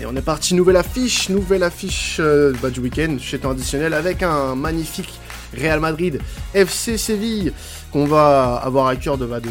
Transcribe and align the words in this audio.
Et 0.00 0.06
on 0.06 0.16
est 0.16 0.22
parti, 0.22 0.54
nouvelle 0.54 0.76
affiche, 0.76 1.28
nouvelle 1.28 1.62
affiche 1.62 2.16
euh, 2.18 2.52
bah, 2.60 2.70
du 2.70 2.80
week-end 2.80 3.16
chez 3.20 3.38
temps 3.38 3.52
additionnel 3.52 3.94
avec 3.94 4.24
un 4.24 4.56
magnifique 4.56 5.20
Real 5.56 5.78
Madrid 5.78 6.20
FC 6.52 6.98
Séville 6.98 7.52
qu'on 7.92 8.04
va 8.04 8.56
avoir 8.56 8.88
à 8.88 8.96
cœur 8.96 9.18
de, 9.18 9.24
bah, 9.24 9.38
de, 9.38 9.50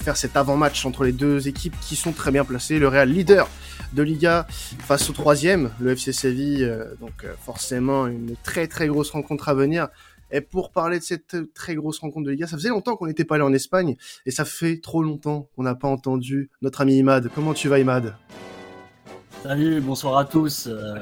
faire 0.00 0.16
cet 0.16 0.36
avant-match 0.36 0.84
entre 0.84 1.04
les 1.04 1.12
deux 1.12 1.46
équipes 1.46 1.76
qui 1.80 1.94
sont 1.94 2.10
très 2.10 2.32
bien 2.32 2.44
placées. 2.44 2.80
Le 2.80 2.88
Real 2.88 3.08
leader 3.08 3.48
de 3.92 4.02
Liga 4.02 4.48
face 4.80 5.08
au 5.10 5.12
troisième, 5.12 5.70
le 5.80 5.92
FC 5.92 6.12
Séville, 6.12 6.64
euh, 6.64 6.96
donc 7.00 7.24
euh, 7.24 7.32
forcément 7.44 8.08
une 8.08 8.34
très 8.42 8.66
très 8.66 8.88
grosse 8.88 9.10
rencontre 9.10 9.48
à 9.48 9.54
venir. 9.54 9.88
Et 10.32 10.40
pour 10.40 10.72
parler 10.72 10.98
de 10.98 11.04
cette 11.04 11.54
très 11.54 11.76
grosse 11.76 12.00
rencontre 12.00 12.26
de 12.26 12.32
Liga, 12.32 12.48
ça 12.48 12.56
faisait 12.56 12.68
longtemps 12.68 12.96
qu'on 12.96 13.06
n'était 13.06 13.24
pas 13.24 13.36
allé 13.36 13.44
en 13.44 13.52
Espagne 13.52 13.96
et 14.26 14.32
ça 14.32 14.44
fait 14.44 14.80
trop 14.82 15.04
longtemps 15.04 15.48
qu'on 15.54 15.62
n'a 15.62 15.76
pas 15.76 15.88
entendu 15.88 16.50
notre 16.62 16.80
ami 16.80 16.98
Imad. 16.98 17.30
Comment 17.32 17.54
tu 17.54 17.68
vas 17.68 17.78
Imad? 17.78 18.14
Salut, 19.42 19.80
bonsoir 19.80 20.18
à 20.18 20.24
tous. 20.24 20.66
Euh, 20.66 20.98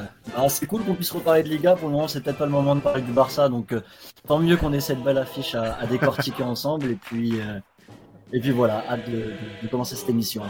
c'est 0.49 0.67
cool 0.67 0.83
qu'on 0.85 0.95
puisse 0.95 1.11
reparler 1.11 1.43
de 1.43 1.49
Liga. 1.49 1.75
Pour 1.75 1.89
le 1.89 1.95
moment, 1.95 2.07
c'est 2.07 2.21
peut-être 2.21 2.37
pas 2.37 2.45
le 2.45 2.51
moment 2.51 2.77
de 2.77 2.81
parler 2.81 3.01
du 3.01 3.13
Barça, 3.13 3.49
donc 3.49 3.73
euh, 3.73 3.81
tant 4.29 4.39
mieux 4.39 4.57
qu'on 4.59 4.75
ait 4.75 4.81
cette 4.81 5.03
belle 5.03 5.17
affiche 5.17 5.55
à, 5.55 5.87
décortiquer 5.87 6.43
ensemble. 6.43 6.91
Et 6.91 6.97
puis, 6.97 7.41
euh, 7.41 7.59
et 8.35 8.41
puis 8.41 8.51
voilà, 8.51 8.85
hâte 8.91 9.09
de, 9.11 9.69
commencer 9.69 9.97
cette 9.97 10.11
émission. 10.11 10.43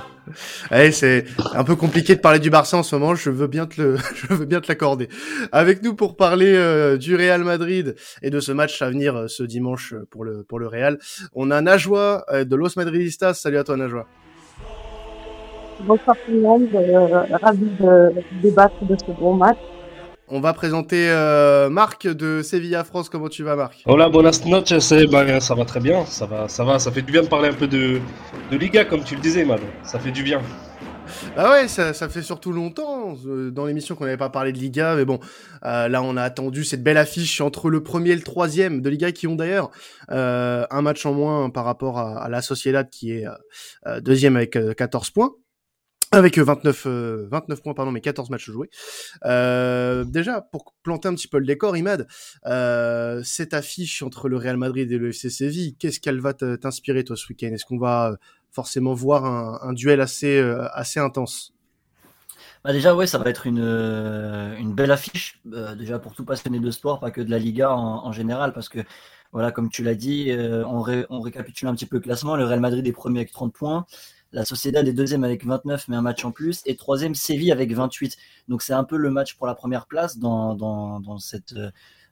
Allez, 0.70 0.90
c'est 0.90 1.26
un 1.54 1.62
peu 1.62 1.76
compliqué 1.76 2.16
de 2.16 2.20
parler 2.20 2.40
du 2.40 2.50
Barça 2.50 2.76
en 2.76 2.82
ce 2.82 2.96
moment. 2.96 3.14
Je 3.14 3.30
veux 3.30 3.46
bien 3.46 3.66
te 3.66 3.80
le, 3.80 3.96
je 4.14 4.34
veux 4.34 4.46
bien 4.46 4.60
te 4.60 4.66
l'accorder. 4.66 5.08
Avec 5.52 5.84
nous 5.84 5.94
pour 5.94 6.16
parler 6.16 6.96
du 6.98 7.14
Real 7.14 7.44
Madrid 7.44 7.94
et 8.20 8.30
de 8.30 8.40
ce 8.40 8.50
match 8.50 8.82
à 8.82 8.90
venir 8.90 9.26
ce 9.28 9.44
dimanche 9.44 9.94
pour 10.10 10.24
le 10.24 10.42
pour 10.42 10.58
le 10.58 10.66
Real, 10.66 10.98
on 11.34 11.52
a 11.52 11.60
Najwa 11.60 12.24
de 12.32 12.56
Los 12.56 12.70
Madridistas. 12.74 13.34
Salut 13.34 13.58
à 13.58 13.64
toi 13.64 13.76
Najwa. 13.76 14.06
Bonsoir 15.80 16.16
tout 16.24 16.32
le 16.32 16.40
monde, 16.40 16.68
euh, 16.74 17.22
ravi 17.42 17.66
de 17.78 18.12
débattre 18.42 18.84
de 18.84 18.96
ce 18.98 19.12
bon 19.12 19.34
match. 19.34 19.58
On 20.28 20.40
va 20.40 20.52
présenter 20.52 21.08
euh, 21.10 21.68
Marc 21.68 22.06
de 22.06 22.42
Sevilla 22.42 22.82
France. 22.82 23.08
Comment 23.08 23.28
tu 23.28 23.42
vas, 23.44 23.56
Marc? 23.56 23.82
Hola, 23.86 24.08
buenas 24.08 24.42
noches. 24.44 24.72
Ben, 25.10 25.38
ça 25.38 25.54
va 25.54 25.64
très 25.64 25.80
bien. 25.80 26.04
Ça 26.06 26.26
va, 26.26 26.48
ça 26.48 26.64
va. 26.64 26.78
Ça 26.78 26.90
fait 26.90 27.02
du 27.02 27.12
bien 27.12 27.22
de 27.22 27.28
parler 27.28 27.48
un 27.48 27.52
peu 27.52 27.68
de, 27.68 28.00
de 28.50 28.56
Liga, 28.56 28.84
comme 28.84 29.04
tu 29.04 29.14
le 29.14 29.20
disais, 29.20 29.44
Mad. 29.44 29.60
Ça 29.82 29.98
fait 29.98 30.10
du 30.10 30.22
bien. 30.22 30.40
Bah 31.36 31.52
ouais, 31.52 31.68
ça, 31.68 31.92
ça 31.92 32.08
fait 32.08 32.22
surtout 32.22 32.52
longtemps 32.52 33.16
euh, 33.26 33.50
dans 33.50 33.66
l'émission 33.66 33.94
qu'on 33.94 34.04
n'avait 34.04 34.16
pas 34.16 34.28
parlé 34.28 34.52
de 34.52 34.58
Liga, 34.58 34.96
mais 34.96 35.04
bon, 35.04 35.20
euh, 35.64 35.86
là 35.88 36.02
on 36.02 36.16
a 36.16 36.22
attendu 36.22 36.64
cette 36.64 36.82
belle 36.82 36.96
affiche 36.96 37.40
entre 37.40 37.70
le 37.70 37.82
premier 37.82 38.10
et 38.10 38.16
le 38.16 38.22
troisième 38.22 38.80
de 38.82 38.90
Liga 38.90 39.12
qui 39.12 39.26
ont 39.28 39.36
d'ailleurs 39.36 39.70
euh, 40.10 40.66
un 40.68 40.82
match 40.82 41.06
en 41.06 41.12
moins 41.12 41.48
par 41.50 41.64
rapport 41.64 41.98
à, 41.98 42.24
à 42.24 42.28
la 42.28 42.42
Sociedad 42.42 42.88
qui 42.90 43.12
est 43.12 43.24
euh, 43.86 44.00
deuxième 44.00 44.36
avec 44.36 44.58
14 44.76 45.10
points 45.10 45.32
avec 46.16 46.38
29, 46.38 46.86
29 46.86 47.62
points, 47.62 47.74
pardon, 47.74 47.92
mais 47.92 48.00
14 48.00 48.30
matchs 48.30 48.50
joués. 48.50 48.70
Euh, 49.24 50.04
déjà, 50.04 50.40
pour 50.40 50.74
planter 50.82 51.08
un 51.08 51.14
petit 51.14 51.28
peu 51.28 51.38
le 51.38 51.46
décor, 51.46 51.76
Imad, 51.76 52.06
euh, 52.46 53.22
cette 53.24 53.54
affiche 53.54 54.02
entre 54.02 54.28
le 54.28 54.36
Real 54.36 54.56
Madrid 54.56 54.90
et 54.90 54.98
le 54.98 55.10
FC 55.10 55.30
Séville, 55.30 55.76
qu'est-ce 55.76 56.00
qu'elle 56.00 56.20
va 56.20 56.34
t'inspirer, 56.34 57.04
toi, 57.04 57.16
ce 57.16 57.28
week-end? 57.28 57.48
Est-ce 57.48 57.64
qu'on 57.64 57.78
va 57.78 58.10
euh, 58.12 58.16
forcément 58.50 58.94
voir 58.94 59.24
un, 59.24 59.72
duel 59.72 60.00
assez, 60.00 60.38
euh, 60.38 60.66
intense? 60.96 61.52
Bah 62.64 62.72
déjà, 62.72 62.94
ouais, 62.94 63.06
ça 63.06 63.18
va 63.18 63.30
être 63.30 63.46
une, 63.46 63.60
euh, 63.62 64.56
belle 64.64 64.90
affiche, 64.90 65.40
déjà 65.44 65.98
pour 65.98 66.14
tout 66.14 66.24
passionné 66.24 66.58
de 66.58 66.70
sport, 66.70 66.98
pas 66.98 67.10
que 67.10 67.20
de 67.20 67.30
la 67.30 67.38
Liga 67.38 67.72
en, 67.72 68.06
en 68.06 68.12
général, 68.12 68.52
parce 68.52 68.68
que, 68.68 68.80
voilà, 69.32 69.52
comme 69.52 69.68
tu 69.68 69.84
l'as 69.84 69.94
dit, 69.94 70.32
on, 70.66 70.82
on 71.10 71.20
récapitule 71.20 71.68
un 71.68 71.74
petit 71.74 71.86
peu 71.86 71.96
le 71.96 72.02
classement. 72.02 72.36
Le 72.36 72.44
Real 72.44 72.60
Madrid 72.60 72.86
est 72.86 72.92
premier 72.92 73.20
avec 73.20 73.32
30 73.32 73.52
points. 73.52 73.86
La 74.36 74.44
Sociedad 74.44 74.86
est 74.86 74.92
deuxième 74.92 75.24
avec 75.24 75.46
29, 75.46 75.88
mais 75.88 75.96
un 75.96 76.02
match 76.02 76.22
en 76.26 76.30
plus. 76.30 76.60
Et 76.66 76.76
troisième, 76.76 77.14
Séville 77.14 77.52
avec 77.52 77.72
28. 77.72 78.18
Donc 78.48 78.60
c'est 78.60 78.74
un 78.74 78.84
peu 78.84 78.98
le 78.98 79.08
match 79.10 79.34
pour 79.34 79.46
la 79.46 79.54
première 79.54 79.86
place 79.86 80.18
dans, 80.18 80.54
dans, 80.54 81.18
cette... 81.18 81.54
Euh, 81.54 81.70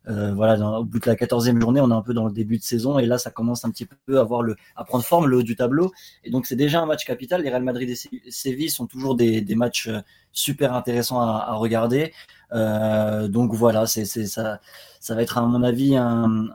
euh 0.08 0.32
voilà, 0.32 0.56
dans, 0.56 0.78
au 0.78 0.84
bout 0.84 1.00
de 1.00 1.06
la 1.06 1.16
quatorzième 1.16 1.60
journée, 1.60 1.82
on 1.82 1.90
est 1.90 1.94
un 1.94 2.00
peu 2.00 2.14
dans 2.14 2.24
le 2.24 2.32
début 2.32 2.56
de 2.56 2.62
saison 2.62 2.98
et 2.98 3.04
là, 3.04 3.18
ça 3.18 3.30
commence 3.30 3.66
un 3.66 3.70
petit 3.70 3.84
peu 3.84 4.18
à, 4.18 4.22
voir 4.22 4.40
le, 4.40 4.56
à 4.74 4.84
prendre 4.84 5.04
forme 5.04 5.26
le 5.26 5.36
haut 5.36 5.42
du 5.42 5.54
tableau. 5.54 5.92
Et 6.24 6.30
donc, 6.30 6.46
c'est 6.46 6.56
déjà 6.56 6.80
un 6.80 6.86
match 6.86 7.04
capital. 7.04 7.42
Les 7.42 7.50
Real 7.50 7.62
Madrid 7.62 7.90
et 7.90 8.30
Séville 8.30 8.70
sont 8.70 8.86
toujours 8.86 9.16
des, 9.16 9.44
matchs 9.54 9.88
euh, 9.88 10.00
super 10.32 10.72
intéressants 10.72 11.20
à, 11.20 11.52
regarder. 11.56 12.14
Donc 12.50 13.52
voilà, 13.52 13.86
c'est 13.86 14.06
ça, 14.06 14.60
ça 14.98 15.14
va 15.14 15.20
être 15.20 15.36
à 15.36 15.42
mon 15.42 15.62
avis 15.62 15.94
un, 15.94 16.48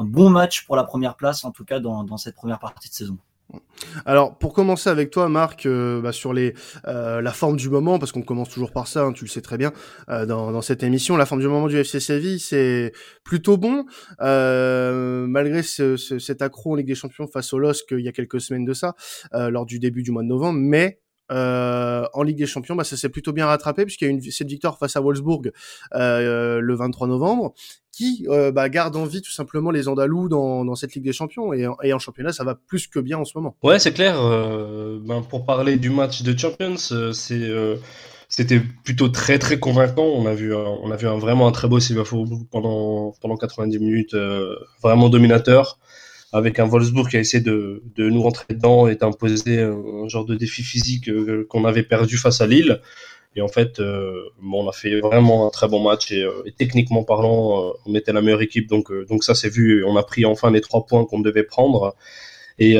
bon 0.00 0.30
match 0.30 0.64
pour 0.64 0.74
la 0.74 0.84
première 0.84 1.16
place, 1.16 1.44
en 1.44 1.50
tout 1.50 1.66
cas 1.66 1.80
dans 1.80 2.16
cette 2.16 2.36
première 2.36 2.60
partie 2.60 2.88
de 2.88 2.94
saison. 2.94 3.18
Alors 4.04 4.38
pour 4.38 4.52
commencer 4.52 4.90
avec 4.90 5.10
toi 5.10 5.28
Marc 5.28 5.66
euh, 5.66 6.00
bah, 6.00 6.12
sur 6.12 6.32
les 6.32 6.54
euh, 6.86 7.20
la 7.20 7.32
forme 7.32 7.56
du 7.56 7.68
moment 7.68 7.98
parce 7.98 8.12
qu'on 8.12 8.22
commence 8.22 8.48
toujours 8.48 8.72
par 8.72 8.88
ça 8.88 9.02
hein, 9.02 9.12
tu 9.12 9.24
le 9.24 9.30
sais 9.30 9.40
très 9.40 9.58
bien 9.58 9.72
euh, 10.08 10.26
dans, 10.26 10.62
cette 10.62 10.82
émission 10.82 11.16
la 11.16 11.26
forme 11.26 11.40
du 11.40 11.48
moment 11.48 11.68
du 11.68 11.76
FC 11.78 12.00
Séville 12.00 12.40
c'est 12.40 12.92
plutôt 13.24 13.56
bon. 13.56 13.84
Malgré 14.20 15.62
ce, 15.62 15.96
cet 15.96 16.42
accro 16.42 16.72
en 16.72 16.74
Ligue 16.76 16.86
des 16.86 16.94
Champions 16.94 17.26
face 17.26 17.52
au 17.52 17.58
LOSC 17.58 17.86
il 17.92 18.00
y 18.00 18.08
a 18.08 18.12
quelques 18.12 18.40
semaines 18.40 18.64
de 18.64 18.72
ça 18.72 18.94
lors 19.32 19.66
du 19.66 19.78
début 19.78 20.02
du 20.02 20.10
mois 20.10 20.22
de 20.22 20.28
novembre 20.28 20.58
mais 20.60 21.00
euh, 21.32 22.06
en 22.12 22.22
Ligue 22.22 22.38
des 22.38 22.46
Champions, 22.46 22.76
bah, 22.76 22.84
ça 22.84 22.96
s'est 22.96 23.08
plutôt 23.08 23.32
bien 23.32 23.46
rattrapé 23.46 23.84
puisqu'il 23.84 24.04
y 24.04 24.08
a 24.08 24.10
une 24.10 24.22
cette 24.22 24.48
victoire 24.48 24.78
face 24.78 24.96
à 24.96 25.00
Wolfsburg 25.00 25.52
euh, 25.94 26.60
le 26.60 26.74
23 26.74 27.08
novembre, 27.08 27.54
qui 27.92 28.26
euh, 28.28 28.52
bah, 28.52 28.68
garde 28.68 28.96
en 28.96 29.04
vie 29.04 29.22
tout 29.22 29.32
simplement 29.32 29.70
les 29.70 29.88
Andalous 29.88 30.28
dans, 30.28 30.74
cette 30.74 30.94
Ligue 30.94 31.04
des 31.04 31.12
Champions 31.12 31.52
et 31.52 31.66
en, 31.66 31.98
championnat, 31.98 32.32
ça 32.32 32.44
va 32.44 32.54
plus 32.54 32.86
que 32.86 33.00
bien 33.00 33.18
en 33.18 33.24
ce 33.24 33.32
moment. 33.36 33.56
Ouais, 33.62 33.78
c'est 33.78 33.92
clair. 33.92 34.20
Ben, 35.04 35.22
pour 35.22 35.46
parler 35.46 35.76
du 35.76 35.90
match 35.90 36.22
de 36.22 36.36
Champions, 36.36 36.76
c'était 38.28 38.60
plutôt 38.84 39.08
très 39.08 39.38
très 39.38 39.58
convaincant. 39.58 40.04
On 40.04 40.26
a 40.26 40.34
vu, 40.34 40.54
on 40.54 40.90
a 40.90 40.96
vu 40.96 41.06
vraiment 41.06 41.48
un 41.48 41.52
très 41.52 41.68
beau 41.68 41.80
Silva 41.80 42.04
pendant 42.50 43.14
pendant 43.20 43.36
90 43.36 43.78
minutes, 43.78 44.16
vraiment 44.82 45.08
dominateur 45.08 45.78
avec 46.32 46.58
un 46.58 46.66
Wolfsburg 46.66 47.08
qui 47.08 47.16
a 47.16 47.20
essayé 47.20 47.42
de, 47.42 47.82
de 47.94 48.08
nous 48.10 48.22
rentrer 48.22 48.54
dedans 48.54 48.88
et 48.88 48.96
d'imposer 48.96 49.60
un, 49.60 50.08
genre 50.08 50.24
de 50.24 50.34
défi 50.34 50.62
physique 50.62 51.08
euh, 51.08 51.46
qu'on 51.48 51.64
avait 51.64 51.82
perdu 51.82 52.16
face 52.16 52.40
à 52.40 52.46
Lille. 52.46 52.80
Et 53.36 53.42
en 53.42 53.48
fait, 53.48 53.80
euh, 53.80 54.22
bon, 54.40 54.64
on 54.64 54.68
a 54.68 54.72
fait 54.72 54.98
vraiment 55.00 55.46
un 55.46 55.50
très 55.50 55.68
bon 55.68 55.80
match 55.80 56.10
et, 56.10 56.22
euh, 56.22 56.42
techniquement 56.56 57.04
parlant, 57.04 57.74
on 57.84 57.94
était 57.94 58.12
la 58.12 58.22
meilleure 58.22 58.42
équipe. 58.42 58.66
Donc, 58.68 58.90
donc 59.08 59.24
ça 59.24 59.34
c'est 59.34 59.50
vu. 59.50 59.84
On 59.84 59.96
a 59.96 60.02
pris 60.02 60.24
enfin 60.24 60.50
les 60.50 60.60
trois 60.60 60.86
points 60.86 61.04
qu'on 61.04 61.20
devait 61.20 61.44
prendre. 61.44 61.94
Et, 62.58 62.76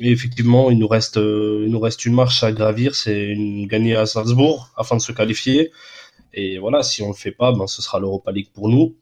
effectivement, 0.00 0.70
il 0.70 0.78
nous 0.78 0.88
reste, 0.88 1.16
il 1.16 1.68
nous 1.68 1.80
reste 1.80 2.04
une 2.06 2.14
marche 2.14 2.42
à 2.42 2.52
gravir. 2.52 2.94
C'est 2.94 3.34
gagner 3.66 3.94
à 3.94 4.06
Salzbourg 4.06 4.70
afin 4.76 4.96
de 4.96 5.02
se 5.02 5.12
qualifier. 5.12 5.70
Et 6.32 6.58
voilà, 6.58 6.82
si 6.82 7.02
on 7.02 7.08
le 7.08 7.14
fait 7.14 7.30
pas, 7.30 7.52
ben 7.52 7.66
ce 7.66 7.82
sera 7.82 8.00
l'Europa 8.00 8.32
League 8.32 8.48
pour 8.52 8.68
nous. 8.68 8.96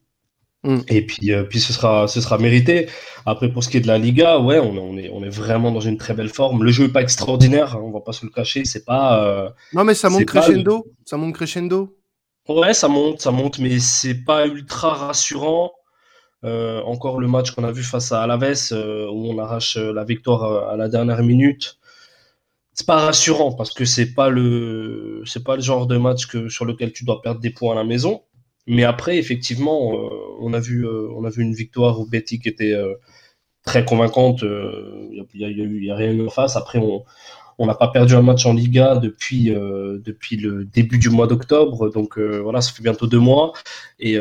Mm. 0.64 0.78
Et 0.88 1.04
puis, 1.04 1.32
euh, 1.32 1.42
puis 1.44 1.60
ce 1.60 1.72
sera, 1.72 2.06
ce 2.06 2.20
sera 2.20 2.38
mérité. 2.38 2.88
Après, 3.26 3.50
pour 3.50 3.64
ce 3.64 3.68
qui 3.68 3.78
est 3.78 3.80
de 3.80 3.86
la 3.86 3.98
Liga, 3.98 4.38
ouais, 4.38 4.58
on, 4.58 4.76
on, 4.76 4.96
est, 4.96 5.10
on 5.12 5.22
est 5.22 5.28
vraiment 5.28 5.72
dans 5.72 5.80
une 5.80 5.96
très 5.96 6.14
belle 6.14 6.28
forme. 6.28 6.62
Le 6.62 6.70
jeu 6.70 6.84
est 6.84 6.92
pas 6.92 7.02
extraordinaire, 7.02 7.76
hein, 7.76 7.80
on 7.82 7.90
va 7.90 8.00
pas 8.00 8.12
se 8.12 8.24
le 8.24 8.30
cacher. 8.30 8.64
C'est 8.64 8.84
pas. 8.84 9.24
Euh, 9.24 9.50
non, 9.72 9.84
mais 9.84 9.94
ça 9.94 10.08
monte 10.08 10.24
crescendo. 10.24 10.86
Ça 11.04 11.16
monte 11.16 11.34
crescendo. 11.34 11.96
Ouais, 12.48 12.74
ça 12.74 12.88
monte, 12.88 13.20
ça 13.20 13.30
monte, 13.30 13.58
mais 13.58 13.78
c'est 13.78 14.24
pas 14.24 14.46
ultra 14.46 14.94
rassurant. 14.94 15.72
Euh, 16.44 16.82
encore 16.82 17.20
le 17.20 17.28
match 17.28 17.52
qu'on 17.52 17.62
a 17.62 17.70
vu 17.70 17.84
face 17.84 18.10
à 18.10 18.22
Alaves, 18.22 18.72
où 18.72 19.32
on 19.32 19.38
arrache 19.38 19.76
la 19.76 20.04
victoire 20.04 20.70
à 20.70 20.76
la 20.76 20.88
dernière 20.88 21.22
minute. 21.22 21.78
C'est 22.74 22.86
pas 22.86 22.96
rassurant 22.96 23.52
parce 23.52 23.72
que 23.72 23.84
c'est 23.84 24.14
pas 24.14 24.28
le, 24.28 25.22
c'est 25.26 25.44
pas 25.44 25.56
le 25.56 25.62
genre 25.62 25.86
de 25.86 25.98
match 25.98 26.26
que 26.26 26.48
sur 26.48 26.64
lequel 26.64 26.92
tu 26.92 27.04
dois 27.04 27.20
perdre 27.20 27.40
des 27.40 27.50
points 27.50 27.72
à 27.72 27.76
la 27.76 27.84
maison. 27.84 28.22
Mais 28.66 28.84
après, 28.84 29.18
effectivement, 29.18 29.94
euh, 29.94 30.08
on 30.40 30.52
a 30.52 30.60
vu, 30.60 30.86
euh, 30.86 31.08
on 31.16 31.24
a 31.24 31.30
vu 31.30 31.42
une 31.42 31.54
victoire 31.54 31.98
au 32.00 32.06
Betty 32.06 32.40
était 32.44 32.72
euh, 32.72 32.94
très 33.64 33.84
convaincante. 33.84 34.42
Il 34.42 35.26
n'y 35.34 35.90
a, 35.90 35.96
rien 35.96 36.12
eu 36.12 36.26
en 36.26 36.30
face. 36.30 36.56
Après, 36.56 36.78
on 36.78 37.66
n'a 37.66 37.74
pas 37.74 37.88
perdu 37.88 38.14
un 38.14 38.22
match 38.22 38.46
en 38.46 38.54
Liga 38.54 38.96
depuis 38.96 39.50
depuis 39.50 40.36
le 40.36 40.64
début 40.64 40.98
du 40.98 41.10
mois 41.10 41.26
d'octobre. 41.28 41.90
Donc 41.90 42.18
voilà, 42.18 42.60
ça 42.60 42.72
fait 42.72 42.82
bientôt 42.82 43.06
deux 43.06 43.20
mois. 43.20 43.52
Et, 44.00 44.18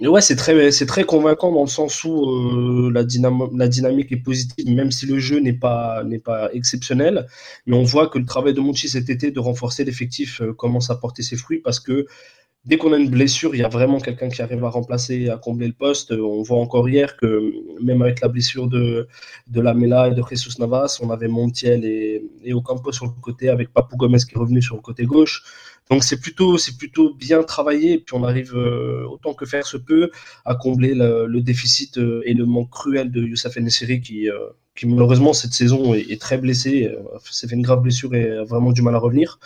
ouais, 0.00 0.20
c'est 0.20 0.36
très 0.36 0.70
très 0.86 1.04
convaincant 1.04 1.52
dans 1.52 1.62
le 1.62 1.68
sens 1.68 2.04
où 2.04 2.90
la, 2.90 3.04
dynamique 3.04 4.12
est 4.12 4.22
positive, 4.22 4.68
même 4.68 4.90
si 4.90 5.06
le 5.06 5.18
jeu 5.18 5.40
n'est 5.40 5.54
pas 5.54 6.02
pas 6.24 6.52
exceptionnel. 6.52 7.26
Mais 7.66 7.76
on 7.76 7.84
voit 7.84 8.08
que 8.08 8.18
le 8.18 8.26
travail 8.26 8.52
de 8.52 8.60
Monchi 8.60 8.88
cet 8.90 9.08
été 9.08 9.30
de 9.30 9.40
renforcer 9.40 9.84
l'effectif 9.84 10.42
commence 10.58 10.90
à 10.90 10.96
porter 10.96 11.22
ses 11.22 11.36
fruits 11.36 11.60
parce 11.60 11.80
que 11.80 12.06
dès 12.64 12.76
qu'on 12.76 12.92
a 12.92 12.96
une 12.96 13.10
blessure, 13.10 13.54
il 13.54 13.58
y 13.58 13.64
a 13.64 13.68
vraiment 13.68 14.00
quelqu'un 14.00 14.28
qui 14.28 14.42
arrive 14.42 14.64
à 14.64 14.70
remplacer, 14.70 15.28
à 15.28 15.36
combler 15.36 15.66
le 15.66 15.72
poste. 15.72 16.12
On 16.12 16.42
voit 16.42 16.58
encore 16.58 16.88
hier 16.88 17.16
que 17.16 17.52
même 17.82 18.02
avec 18.02 18.20
la 18.20 18.28
blessure 18.28 18.68
de, 18.68 19.08
de 19.48 19.60
Lamela 19.60 20.08
et 20.08 20.14
de 20.14 20.22
Jesus 20.28 20.60
Navas, 20.60 20.98
on 21.02 21.10
avait 21.10 21.28
Montiel 21.28 21.84
et, 21.84 22.24
et 22.44 22.54
Ocampo 22.54 22.92
sur 22.92 23.06
le 23.06 23.12
côté, 23.20 23.48
avec 23.48 23.72
Papou 23.72 23.96
Gomez 23.96 24.18
qui 24.18 24.34
est 24.34 24.38
revenu 24.38 24.62
sur 24.62 24.76
le 24.76 24.82
côté 24.82 25.04
gauche. 25.04 25.42
Donc 25.90 26.04
c'est 26.04 26.20
plutôt, 26.20 26.56
plutôt 26.78 27.14
bien 27.14 27.42
travaillé, 27.42 27.94
et 27.94 27.98
puis 27.98 28.14
on 28.14 28.24
arrive 28.24 28.54
euh, 28.54 29.04
autant 29.08 29.34
que 29.34 29.44
faire 29.44 29.66
se 29.66 29.76
peut 29.76 30.10
à 30.44 30.54
combler 30.54 30.94
le, 30.94 31.40
déficit 31.40 31.98
euh, 31.98 32.22
et 32.24 32.34
le 32.34 32.46
manque 32.46 32.70
cruel 32.70 33.10
de 33.10 33.20
Youssef 33.22 33.56
Nessiri 33.56 34.00
qui, 34.00 34.30
euh, 34.30 34.38
qui 34.74 34.86
malheureusement 34.86 35.32
cette 35.32 35.52
saison 35.52 35.94
est, 35.94 36.20
très 36.20 36.38
blessé, 36.38 36.90
s'est 37.30 37.46
fait 37.46 37.54
une 37.54 37.62
grave 37.62 37.82
blessure 37.82 38.14
et 38.14 38.38
a 38.38 38.44
vraiment 38.44 38.72
du 38.72 38.82
mal 38.82 38.94
à 38.94 38.98
revenir. 38.98 39.38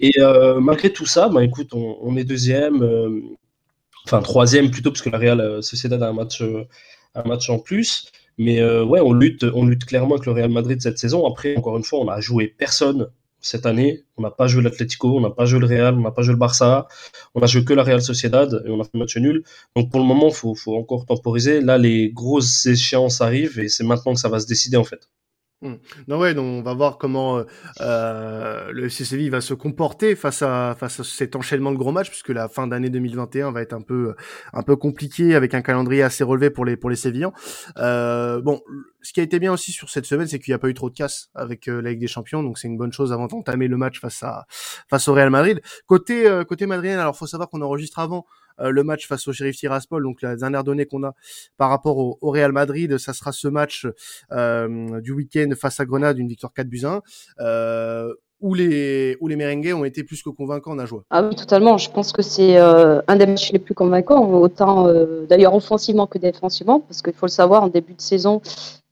Et 0.00 0.12
malgré 0.60 0.92
tout 0.92 1.06
ça, 1.06 1.28
bah, 1.28 1.42
écoute, 1.42 1.72
on, 1.72 2.16
est 2.16 2.24
deuxième, 2.24 2.86
enfin 4.04 4.20
troisième 4.20 4.70
plutôt, 4.70 4.90
parce 4.90 5.02
que 5.02 5.10
la 5.10 5.18
Real 5.18 5.62
Sociedad 5.62 6.02
a 6.02 6.08
un 6.08 6.12
match, 6.12 6.42
un 7.14 7.22
match 7.22 7.48
en 7.48 7.58
plus. 7.58 8.12
Mais 8.36 8.62
ouais, 8.62 9.00
on 9.00 9.12
lutte, 9.14 9.44
on 9.54 9.64
lutte 9.64 9.86
clairement 9.86 10.16
avec 10.16 10.26
le 10.26 10.32
Real 10.32 10.50
Madrid 10.50 10.80
cette 10.82 10.98
saison. 10.98 11.26
Après, 11.26 11.56
encore 11.56 11.76
une 11.78 11.84
fois, 11.84 12.00
on 12.00 12.08
a 12.08 12.20
joué 12.20 12.46
personne 12.46 13.08
cette 13.40 13.66
année. 13.66 14.04
On 14.16 14.22
n'a 14.22 14.30
pas 14.30 14.46
joué 14.46 14.62
l'Atlético, 14.62 15.16
on 15.16 15.20
n'a 15.20 15.30
pas 15.30 15.44
joué 15.44 15.60
le 15.60 15.66
Real, 15.66 15.94
on 15.94 16.00
n'a 16.00 16.10
pas 16.10 16.22
joué 16.22 16.32
le 16.32 16.38
Barça, 16.38 16.88
on 17.34 17.40
a 17.40 17.46
joué 17.46 17.64
que 17.64 17.72
la 17.74 17.82
Real 17.82 18.02
Sociedad 18.02 18.62
et 18.66 18.70
on 18.70 18.80
a 18.80 18.84
fait 18.84 18.98
match 18.98 19.16
nul. 19.16 19.44
Donc 19.76 19.90
pour 19.90 20.00
le 20.00 20.06
moment, 20.06 20.30
faut, 20.30 20.54
faut 20.54 20.76
encore 20.76 21.06
temporiser. 21.06 21.60
Là, 21.60 21.78
les 21.78 22.10
grosses 22.10 22.66
échéances 22.66 23.20
arrivent 23.20 23.58
et 23.58 23.68
c'est 23.68 23.84
maintenant 23.84 24.14
que 24.14 24.20
ça 24.20 24.28
va 24.28 24.40
se 24.40 24.46
décider 24.46 24.76
en 24.76 24.84
fait. 24.84 25.08
Mmh. 25.60 25.74
Non 26.06 26.18
ouais, 26.20 26.34
donc 26.34 26.44
on 26.44 26.62
va 26.62 26.72
voir 26.72 26.98
comment 26.98 27.42
euh, 27.80 28.70
le 28.70 28.84
FC 28.86 29.28
va 29.28 29.40
se 29.40 29.54
comporter 29.54 30.14
face 30.14 30.42
à 30.42 30.76
face 30.78 31.00
à 31.00 31.04
cet 31.04 31.34
enchaînement 31.34 31.72
de 31.72 31.76
gros 31.76 31.90
matchs, 31.90 32.10
puisque 32.10 32.28
la 32.28 32.48
fin 32.48 32.68
d'année 32.68 32.90
2021 32.90 33.50
va 33.50 33.62
être 33.62 33.72
un 33.72 33.80
peu 33.80 34.14
un 34.52 34.62
peu 34.62 34.76
compliqué 34.76 35.34
avec 35.34 35.54
un 35.54 35.62
calendrier 35.62 36.02
assez 36.04 36.22
relevé 36.22 36.50
pour 36.50 36.64
les 36.64 36.76
pour 36.76 36.90
les 36.90 36.96
Sévillans. 36.96 37.32
Euh, 37.78 38.40
bon, 38.40 38.60
ce 39.02 39.12
qui 39.12 39.20
a 39.20 39.22
été 39.22 39.38
bien 39.38 39.52
aussi 39.52 39.72
sur 39.72 39.90
cette 39.90 40.06
semaine, 40.06 40.26
c'est 40.26 40.38
qu'il 40.38 40.52
n'y 40.52 40.56
a 40.56 40.58
pas 40.58 40.68
eu 40.68 40.74
trop 40.74 40.90
de 40.90 40.94
casse 40.94 41.30
avec 41.34 41.68
euh, 41.68 41.80
la 41.80 41.90
Ligue 41.90 42.00
des 42.00 42.06
Champions, 42.06 42.42
donc 42.42 42.58
c'est 42.58 42.68
une 42.68 42.76
bonne 42.76 42.92
chose 42.92 43.12
avant 43.12 43.26
d'entamer 43.26 43.66
le 43.66 43.76
match 43.76 44.00
face 44.00 44.22
à 44.22 44.46
face 44.88 45.08
au 45.08 45.14
Real 45.14 45.30
Madrid. 45.30 45.60
Côté 45.86 46.28
euh, 46.28 46.44
côté 46.44 46.66
madrilène, 46.66 46.98
alors 46.98 47.16
faut 47.16 47.26
savoir 47.26 47.48
qu'on 47.48 47.62
enregistre 47.62 47.98
avant 47.98 48.18
euh, 48.18 48.47
le 48.60 48.82
match 48.84 49.06
face 49.06 49.26
au 49.28 49.32
Sheriff 49.32 49.56
Tiraspol. 49.56 50.02
Donc 50.02 50.22
la 50.22 50.36
dernière 50.36 50.64
donnée 50.64 50.86
qu'on 50.86 51.04
a 51.04 51.14
par 51.56 51.70
rapport 51.70 51.98
au, 51.98 52.18
Real 52.22 52.52
Madrid, 52.52 52.98
ça 52.98 53.12
sera 53.12 53.32
ce 53.32 53.48
match 53.48 53.86
euh, 54.32 55.00
du 55.00 55.12
week-end 55.12 55.50
face 55.58 55.80
à 55.80 55.84
Grenade, 55.84 56.18
une 56.18 56.28
victoire 56.28 56.52
4 56.52 56.68
buts 56.68 56.84
1. 56.84 57.02
Euh, 57.40 58.14
où 58.40 58.54
les, 58.54 59.16
où 59.20 59.28
ont 59.28 59.84
été 59.84 60.04
plus 60.04 60.22
que 60.22 60.30
convaincants 60.30 60.78
en. 60.78 60.84
Ah 61.10 61.24
oui, 61.24 61.34
totalement. 61.34 61.76
Je 61.76 61.90
pense 61.90 62.12
que 62.12 62.22
c'est 62.22 62.56
un 62.56 63.16
des 63.16 63.26
matchs 63.26 63.50
les 63.50 63.58
plus 63.58 63.74
convaincants, 63.74 64.30
autant 64.30 64.86
d'ailleurs 65.28 65.56
offensivement 65.56 66.06
que 66.06 66.18
défensivement, 66.18 66.78
parce 66.78 67.02
qu'il 67.02 67.14
faut 67.14 67.26
le 67.26 67.32
savoir, 67.32 67.64
en 67.64 67.68
début 67.68 67.94
de 67.94 68.00
saison, 68.00 68.40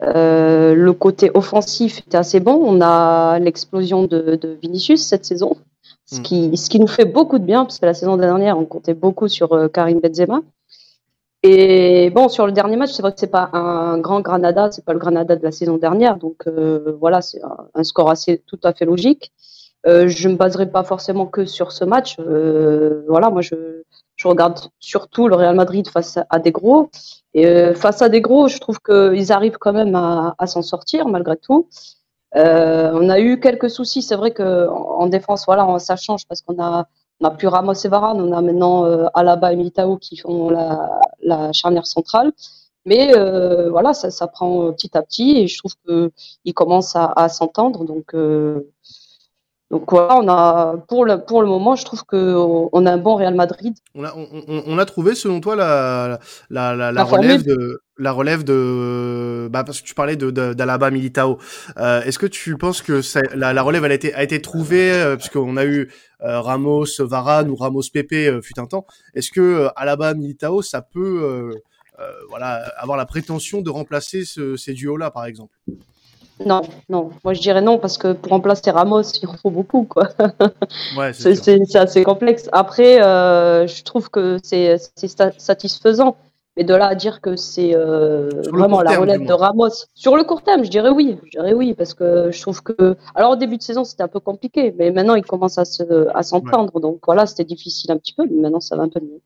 le 0.00 0.90
côté 0.90 1.30
offensif 1.32 2.00
était 2.00 2.16
assez 2.16 2.40
bon. 2.40 2.60
On 2.60 2.80
a 2.80 3.38
l'explosion 3.38 4.08
de 4.08 4.58
Vinicius 4.60 5.06
cette 5.06 5.24
saison, 5.24 5.56
ce, 6.06 6.20
mm. 6.20 6.22
qui, 6.22 6.56
ce 6.56 6.70
qui 6.70 6.80
nous 6.80 6.86
fait 6.86 7.04
beaucoup 7.04 7.38
de 7.38 7.44
bien, 7.44 7.64
parce 7.64 7.78
que 7.78 7.86
la 7.86 7.94
saison 7.94 8.16
dernière, 8.16 8.58
on 8.58 8.64
comptait 8.64 8.94
beaucoup 8.94 9.28
sur 9.28 9.52
euh, 9.52 9.68
Karim 9.68 10.00
Benzema. 10.00 10.40
Et 11.42 12.10
bon, 12.10 12.28
sur 12.28 12.46
le 12.46 12.52
dernier 12.52 12.76
match, 12.76 12.90
c'est 12.90 13.02
vrai 13.02 13.12
que 13.12 13.20
c'est 13.20 13.28
pas 13.28 13.50
un 13.52 13.98
grand 13.98 14.20
Granada, 14.20 14.70
c'est 14.72 14.84
pas 14.84 14.92
le 14.92 14.98
Granada 14.98 15.36
de 15.36 15.44
la 15.44 15.52
saison 15.52 15.76
dernière, 15.76 16.16
donc 16.16 16.46
euh, 16.48 16.96
voilà, 16.98 17.20
c'est 17.22 17.40
un, 17.74 17.84
score 17.84 18.10
assez 18.10 18.42
tout 18.46 18.58
à 18.64 18.72
fait 18.72 18.84
logique. 18.84 19.32
Euh, 19.86 20.08
je 20.08 20.28
me 20.28 20.34
baserai 20.34 20.68
pas 20.68 20.82
forcément 20.82 21.26
que 21.26 21.44
sur 21.44 21.70
ce 21.70 21.84
match. 21.84 22.16
Euh, 22.18 23.04
voilà, 23.08 23.30
moi 23.30 23.42
je, 23.42 23.82
je 24.16 24.26
regarde 24.26 24.58
surtout 24.80 25.28
le 25.28 25.36
Real 25.36 25.54
Madrid 25.54 25.86
face 25.86 26.18
à, 26.28 26.38
des 26.40 26.50
gros. 26.50 26.90
Et 27.34 27.74
face 27.74 28.02
à 28.02 28.08
des 28.08 28.20
gros, 28.20 28.48
je 28.48 28.58
trouve 28.58 28.80
qu'ils 28.80 29.30
arrivent 29.30 29.58
quand 29.58 29.72
même 29.72 29.94
à, 29.94 30.34
à 30.38 30.46
s'en 30.48 30.62
sortir 30.62 31.06
malgré 31.06 31.36
tout. 31.36 31.68
Euh, 32.36 32.90
on 32.94 33.08
a 33.08 33.20
eu 33.20 33.40
quelques 33.40 33.70
soucis. 33.70 34.02
C'est 34.02 34.16
vrai 34.16 34.32
que 34.32 34.68
en 34.68 35.06
défense, 35.06 35.44
voilà, 35.46 35.78
ça 35.78 35.96
change 35.96 36.26
parce 36.26 36.42
qu'on 36.42 36.62
a, 36.62 36.86
on 37.20 37.26
a 37.26 37.30
plus 37.30 37.48
Ramos 37.48 37.74
et 37.74 37.88
Varane. 37.88 38.20
On 38.20 38.32
a 38.32 38.40
maintenant 38.42 38.84
euh, 38.84 39.06
Alaba 39.14 39.52
et 39.52 39.56
Militao 39.56 39.96
qui 39.96 40.16
font 40.16 40.50
la, 40.50 41.52
charnière 41.52 41.86
centrale. 41.86 42.32
Mais 42.84 43.16
euh, 43.16 43.70
voilà, 43.70 43.94
ça, 43.94 44.26
prend 44.28 44.72
petit 44.72 44.96
à 44.96 45.02
petit 45.02 45.38
et 45.38 45.48
je 45.48 45.58
trouve 45.58 45.74
qu'ils 45.86 46.54
commencent 46.54 46.96
à, 46.96 47.12
à 47.16 47.28
s'entendre. 47.28 47.84
Donc, 47.84 48.14
donc 49.70 49.90
voilà, 49.90 50.16
on 50.18 50.28
a 50.28 50.76
pour 50.86 51.04
le 51.04 51.24
pour 51.24 51.42
le 51.42 51.48
moment, 51.48 51.74
je 51.74 51.84
trouve 51.84 52.04
que 52.04 52.34
on 52.72 52.86
a 52.86 52.92
un 52.92 52.98
bon 52.98 53.16
Real 53.16 53.34
Madrid. 53.34 53.74
On 53.96 54.04
a 54.04 54.14
on, 54.14 54.62
on 54.64 54.78
a 54.78 54.84
trouvé 54.84 55.16
selon 55.16 55.40
toi 55.40 55.56
la 55.56 56.20
la 56.50 56.76
la, 56.76 56.92
la, 56.92 57.02
relève 57.02 57.42
de 57.42 57.80
la 57.98 58.12
relève 58.12 58.44
de 58.44 59.48
bah 59.50 59.64
parce 59.64 59.80
que 59.80 59.86
tu 59.86 59.94
parlais 59.94 60.14
de 60.14 60.30
d'Alaba 60.30 60.92
Militao. 60.92 61.38
Euh, 61.78 62.00
Est-ce 62.02 62.20
que 62.20 62.26
tu 62.26 62.56
penses 62.56 62.80
que 62.80 63.02
ça, 63.02 63.20
la, 63.34 63.60
relève 63.60 63.84
elle 63.84 63.90
a 63.90 63.96
été 63.96 64.14
a 64.14 64.22
été 64.22 64.40
trouvée 64.40 64.92
euh, 64.92 65.16
puisqu'on 65.16 65.56
a 65.56 65.64
eu 65.64 65.90
euh, 66.22 66.40
Ramos 66.40 66.86
Varane 67.00 67.50
ou 67.50 67.56
Ramos 67.56 67.82
Pepe 67.92 68.12
euh, 68.12 68.40
fut 68.42 68.60
un 68.60 68.66
temps. 68.66 68.86
Est-ce 69.14 69.32
que 69.32 69.68
Alaba 69.74 70.14
Militao 70.14 70.62
ça 70.62 70.80
peut 70.80 71.50
voilà 72.28 72.62
avoir 72.76 72.96
la 72.96 73.06
prétention 73.06 73.62
de 73.62 73.70
remplacer 73.70 74.24
ce, 74.24 74.56
ces 74.56 74.74
duos 74.74 74.96
là 74.96 75.10
par 75.10 75.24
exemple? 75.24 75.56
Non, 76.44 76.62
non. 76.88 77.10
Moi, 77.24 77.32
je 77.32 77.40
dirais 77.40 77.62
non 77.62 77.78
parce 77.78 77.96
que 77.96 78.12
pour 78.12 78.32
remplacer 78.32 78.70
Ramos, 78.70 79.02
il 79.02 79.28
en 79.28 79.34
faut 79.34 79.50
beaucoup, 79.50 79.84
quoi. 79.84 80.08
Ouais, 80.96 81.12
c'est 81.12 81.76
assez 81.76 82.04
complexe. 82.04 82.48
Après, 82.52 83.02
euh, 83.02 83.66
je 83.66 83.82
trouve 83.82 84.10
que 84.10 84.38
c'est 84.42 84.76
satisfaisant. 85.38 86.16
Mais 86.58 86.64
de 86.64 86.74
là 86.74 86.86
à 86.86 86.94
dire 86.94 87.20
que 87.20 87.36
c'est 87.36 87.74
euh, 87.74 88.30
vraiment 88.50 88.80
la 88.80 88.98
relève 88.98 89.26
de 89.26 89.32
Ramos. 89.32 89.84
Sur 89.94 90.16
le 90.16 90.24
court 90.24 90.42
terme, 90.42 90.64
je 90.64 90.70
dirais 90.70 90.88
oui. 90.88 91.18
Je 91.24 91.38
dirais 91.38 91.52
oui 91.52 91.74
parce 91.74 91.92
que 91.92 92.30
je 92.32 92.40
trouve 92.40 92.62
que. 92.62 92.96
Alors, 93.14 93.32
au 93.32 93.36
début 93.36 93.58
de 93.58 93.62
saison, 93.62 93.84
c'était 93.84 94.02
un 94.02 94.08
peu 94.08 94.20
compliqué. 94.20 94.74
Mais 94.78 94.90
maintenant, 94.90 95.16
il 95.16 95.24
commence 95.24 95.58
à 95.58 95.66
s'entendre. 95.66 96.70
Se, 96.72 96.78
à 96.78 96.80
Donc, 96.80 97.00
voilà, 97.04 97.26
c'était 97.26 97.44
difficile 97.44 97.90
un 97.92 97.98
petit 97.98 98.14
peu. 98.14 98.24
Mais 98.30 98.40
maintenant, 98.40 98.60
ça 98.60 98.74
va 98.74 98.84
un 98.84 98.88
peu 98.88 99.00
mieux. 99.00 99.20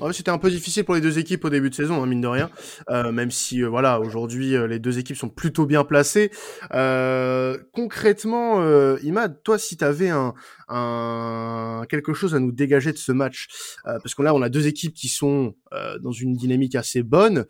Ouais, 0.00 0.12
c'était 0.12 0.30
un 0.30 0.38
peu 0.38 0.50
difficile 0.50 0.84
pour 0.84 0.94
les 0.94 1.00
deux 1.00 1.18
équipes 1.18 1.44
au 1.44 1.50
début 1.50 1.70
de 1.70 1.74
saison, 1.74 2.02
hein, 2.02 2.06
mine 2.06 2.20
de 2.20 2.28
rien. 2.28 2.50
Euh, 2.90 3.12
même 3.12 3.30
si, 3.30 3.62
euh, 3.62 3.68
voilà, 3.68 4.00
aujourd'hui, 4.00 4.54
euh, 4.56 4.66
les 4.66 4.78
deux 4.78 4.98
équipes 4.98 5.16
sont 5.16 5.28
plutôt 5.28 5.66
bien 5.66 5.84
placées. 5.84 6.30
Euh, 6.72 7.58
concrètement, 7.72 8.64
Imad, 9.02 9.42
toi, 9.42 9.58
si 9.58 9.76
tu 9.76 9.84
avais 9.84 10.10
un, 10.10 10.34
un, 10.68 11.84
quelque 11.88 12.14
chose 12.14 12.34
à 12.34 12.38
nous 12.38 12.52
dégager 12.52 12.92
de 12.92 12.98
ce 12.98 13.12
match, 13.12 13.48
parce 13.84 14.14
que 14.14 14.22
là, 14.22 14.34
on 14.34 14.42
a 14.42 14.48
deux 14.48 14.66
équipes 14.66 14.94
qui 14.94 15.08
sont 15.08 15.54
dans 16.00 16.12
une 16.12 16.34
dynamique 16.34 16.74
assez 16.74 17.02
bonne. 17.02 17.46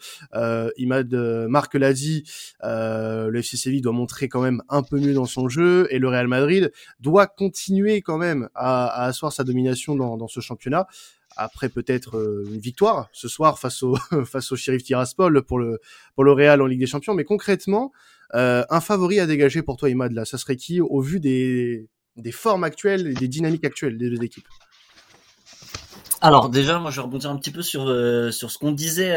Imad, 0.77 1.13
Marc 1.49 1.75
l'a 1.75 1.93
dit, 1.93 2.25
le 2.63 3.37
FC 3.37 3.57
Séville 3.57 3.83
doit 3.83 3.93
montrer 3.93 4.29
quand 4.29 4.43
même 4.43 4.63
un 4.69 4.83
peu 4.83 4.99
mieux 4.99 5.15
dans 5.15 5.27
son 5.27 5.49
jeu, 5.49 5.87
et 5.91 5.99
le 5.99 6.09
Real 6.09 6.29
Madrid 6.29 6.73
doit 7.01 7.27
continuer 7.27 8.03
quand 8.03 8.19
même 8.19 8.49
à, 8.55 8.87
à 8.87 9.07
asseoir 9.07 9.33
sa 9.33 9.45
domination 9.45 9.95
dans, 9.97 10.17
dans 10.17 10.29
ce 10.29 10.41
championnat 10.41 10.87
après 11.37 11.69
peut-être 11.69 12.17
euh, 12.17 12.45
une 12.51 12.61
victoire 12.61 13.09
ce 13.13 13.29
soir 13.29 13.59
face 13.59 13.83
au 13.83 13.97
face 14.25 14.53
au 14.53 14.57
Sheriff 14.57 14.85
Tiraspol 14.85 15.43
pour 15.43 15.59
le 15.59 15.81
pour 16.15 16.25
le 16.25 16.33
Real 16.33 16.63
en 16.63 16.67
Ligue 16.67 16.81
des 16.81 16.87
Champions. 16.87 17.15
Mais 17.15 17.25
concrètement, 17.25 17.93
euh, 18.35 18.65
un 18.71 18.81
favori 18.81 19.21
à 19.21 19.27
dégager 19.27 19.63
pour 19.63 19.77
toi, 19.77 19.91
Imad, 19.91 20.13
là, 20.13 20.25
ça 20.25 20.39
serait 20.39 20.57
qui 20.57 20.81
au 20.81 21.01
vu 21.01 21.21
des 21.21 21.89
des 22.17 22.33
formes 22.33 22.65
actuelles 22.65 23.09
et 23.09 23.15
des 23.15 23.29
dynamiques 23.29 23.65
actuelles 23.65 23.99
des 23.99 24.11
deux 24.11 24.23
équipes? 24.23 24.47
Alors 26.21 26.49
déjà, 26.49 26.79
moi 26.79 26.91
je 26.91 26.97
vais 26.97 27.03
rebondir 27.03 27.31
un 27.31 27.37
petit 27.37 27.51
peu 27.51 27.61
sur 27.61 27.87
euh, 27.89 28.31
sur 28.31 28.51
ce 28.51 28.59
qu'on 28.59 28.73
disait. 28.73 29.15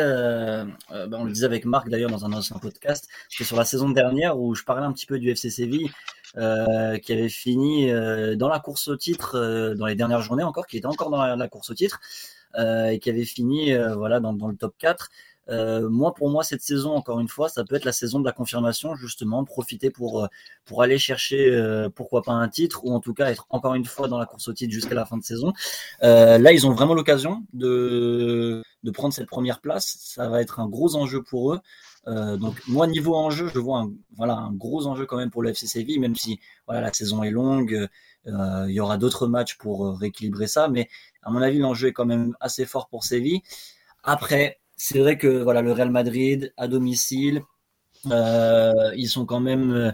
Ben, 0.90 1.14
on 1.14 1.24
le 1.24 1.32
disait 1.32 1.46
avec 1.46 1.66
Marc 1.66 1.90
d'ailleurs 1.90 2.10
dans 2.10 2.26
un 2.26 2.34
ancien 2.34 2.58
podcast. 2.58 3.08
C'était 3.30 3.46
sur 3.46 3.56
la 3.56 3.66
saison 3.66 3.90
dernière 3.90 4.38
où 4.38 4.56
je 4.56 4.64
parlais 4.64 4.86
un 4.86 4.92
petit 4.92 5.06
peu 5.06 5.18
du 5.18 5.30
FC 5.30 5.50
Séville 5.50 5.90
qui 6.34 7.14
avait 7.14 7.30
fini 7.30 7.92
dans 8.36 8.50
la 8.50 8.60
course 8.60 8.88
au 8.88 8.98
titre 8.98 9.74
dans 9.76 9.86
les 9.86 9.96
dernières 9.96 10.22
journées 10.22 10.44
encore, 10.44 10.68
qui 10.68 10.78
était 10.78 10.86
encore 10.86 11.10
dans 11.10 11.36
la, 11.36 11.48
course 11.48 11.70
au 11.70 11.74
titre 11.74 12.00
et 12.58 13.00
qui 13.00 13.10
avait 13.10 13.26
fini 13.26 13.74
voilà 13.96 14.20
dans, 14.20 14.34
dans, 14.34 14.48
le 14.48 14.56
top 14.56 14.76
4. 14.78 15.10
Euh, 15.50 15.90
moi, 15.90 16.14
pour 16.14 16.30
moi, 16.30 16.44
cette 16.44 16.62
saison, 16.62 16.94
encore 16.94 17.20
une 17.20 17.28
fois, 17.28 17.50
ça 17.50 17.64
peut 17.64 17.76
être 17.76 17.86
la 17.86 17.92
saison 17.94 18.20
de 18.20 18.26
la 18.26 18.32
confirmation, 18.32 18.96
justement, 18.96 19.44
profiter 19.46 19.90
pour 19.90 20.24
euh, 20.24 20.28
pour 20.66 20.82
aller 20.82 20.98
chercher, 20.98 21.50
euh, 21.50 21.90
pourquoi 21.90 22.22
pas 22.22 22.34
un 22.34 22.50
titre, 22.50 22.84
ou 22.84 22.94
en 22.94 23.00
tout 23.00 23.14
cas 23.14 23.32
être 23.32 23.46
encore 23.50 23.76
une 23.76 23.86
fois 23.86 24.08
dans 24.08 24.18
la 24.18 24.26
course 24.26 24.48
au 24.48 24.54
titre 24.54 24.74
jusqu'à 24.74 24.96
la 24.96 25.06
fin 25.06 25.18
de 25.18 25.24
saison. 25.24 25.54
là, 26.02 26.52
ils 26.52 26.68
ont 26.68 26.74
vraiment 26.74 26.94
l'occasion 26.94 27.44
de 27.54 28.62
de 28.84 28.92
prendre 28.92 29.14
cette 29.14 29.28
première 29.28 29.62
place. 29.62 29.98
Ça 30.00 30.30
va 30.30 30.42
être 30.42 30.60
un 30.60 30.68
gros 30.68 30.96
enjeu 30.96 31.24
pour 31.24 31.54
eux. 31.54 31.60
Donc 32.08 32.56
moi 32.68 32.88
niveau 32.88 33.16
enjeu, 33.16 33.50
je 33.54 33.60
vois 33.60 33.80
un, 33.80 33.92
voilà 34.16 34.36
un 34.36 34.54
gros 34.54 34.88
enjeu 34.88 35.06
quand 35.06 35.18
même 35.18 35.30
pour 35.30 35.44
le 35.44 35.50
FC 35.50 35.68
Séville, 35.68 36.00
même 36.00 36.16
si 36.16 36.40
voilà 36.66 36.82
la 36.82 36.94
saison 36.94 37.22
est 37.24 37.32
longue, 37.32 37.88
il 38.26 38.72
y 38.72 38.80
aura 38.80 38.98
d'autres 38.98 39.28
matchs 39.28 39.58
pour 39.58 40.00
rééquilibrer 40.00 40.48
ça, 40.48 40.70
mais 40.70 40.88
à 41.22 41.32
mon 41.32 41.42
avis 41.42 41.60
l'enjeu 41.60 41.90
est 41.90 41.94
quand 41.94 42.06
même 42.06 42.36
assez 42.40 42.66
fort 42.66 42.88
pour 42.88 43.04
Séville. 43.04 43.42
Après, 44.04 44.62
c'est 44.78 45.00
vrai 45.00 45.18
que 45.18 45.28
voilà 45.44 45.62
le 45.62 45.74
Real 45.74 45.92
Madrid 45.92 46.54
à 46.56 46.68
domicile, 46.68 47.42
euh, 48.12 48.94
ils 48.96 49.10
sont 49.10 49.26
quand 49.26 49.40
même 49.40 49.72
euh, 49.72 49.88
euh, 49.88 49.92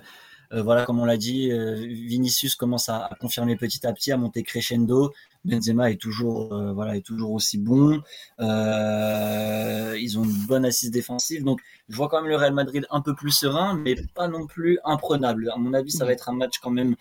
voilà 0.62 0.86
comme 0.86 1.00
on 1.00 1.06
l'a 1.06 1.18
dit, 1.18 1.52
Vinicius 1.52 2.56
commence 2.56 2.90
à, 2.90 3.10
confirmer 3.20 3.56
petit 3.56 3.86
à 3.88 3.94
petit, 3.94 4.12
à 4.12 4.18
monter 4.18 4.44
crescendo. 4.44 5.14
Benzema 5.46 5.92
est 5.92 6.00
toujours 6.00 6.56
voilà 6.74 6.96
est 6.96 7.06
toujours 7.06 7.32
aussi 7.32 7.58
bon. 7.58 8.02
ils 8.40 10.16
ont 10.18 10.24
une 10.24 10.46
bonne 10.48 10.66
assise 10.66 10.92
défensive, 10.92 11.44
donc 11.44 11.60
je 11.90 11.96
vois 11.96 12.10
quand 12.10 12.22
même 12.22 12.30
le 12.30 12.36
Real 12.38 12.54
Madrid 12.54 12.86
un 12.92 13.02
peu 13.02 13.16
plus 13.16 13.32
serein, 13.32 13.76
mais 13.76 13.96
pas 14.16 14.28
non 14.28 14.48
plus 14.48 14.80
imprenable. 14.86 15.52
À 15.54 15.58
mon 15.58 15.74
avis, 15.74 15.92
ça 15.92 16.06
va 16.06 16.12
être 16.12 16.30
un 16.30 16.34
match 16.34 16.60
quand 16.62 16.72
même 16.72 16.96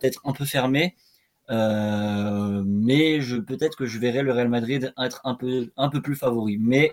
peut-être 0.00 0.20
un 0.24 0.32
peu 0.32 0.44
fermé. 0.44 0.94
mais 1.48 3.20
je 3.20 3.36
peut-être 3.36 3.76
que 3.76 3.86
je 3.86 3.98
verrai 3.98 4.22
le 4.22 4.32
Real 4.32 4.48
Madrid 4.48 4.92
être 5.02 5.20
un 5.24 5.34
peu 5.34 5.70
un 5.76 5.88
peu 5.88 6.00
plus 6.02 6.16
favori. 6.16 6.58
Mais 6.58 6.92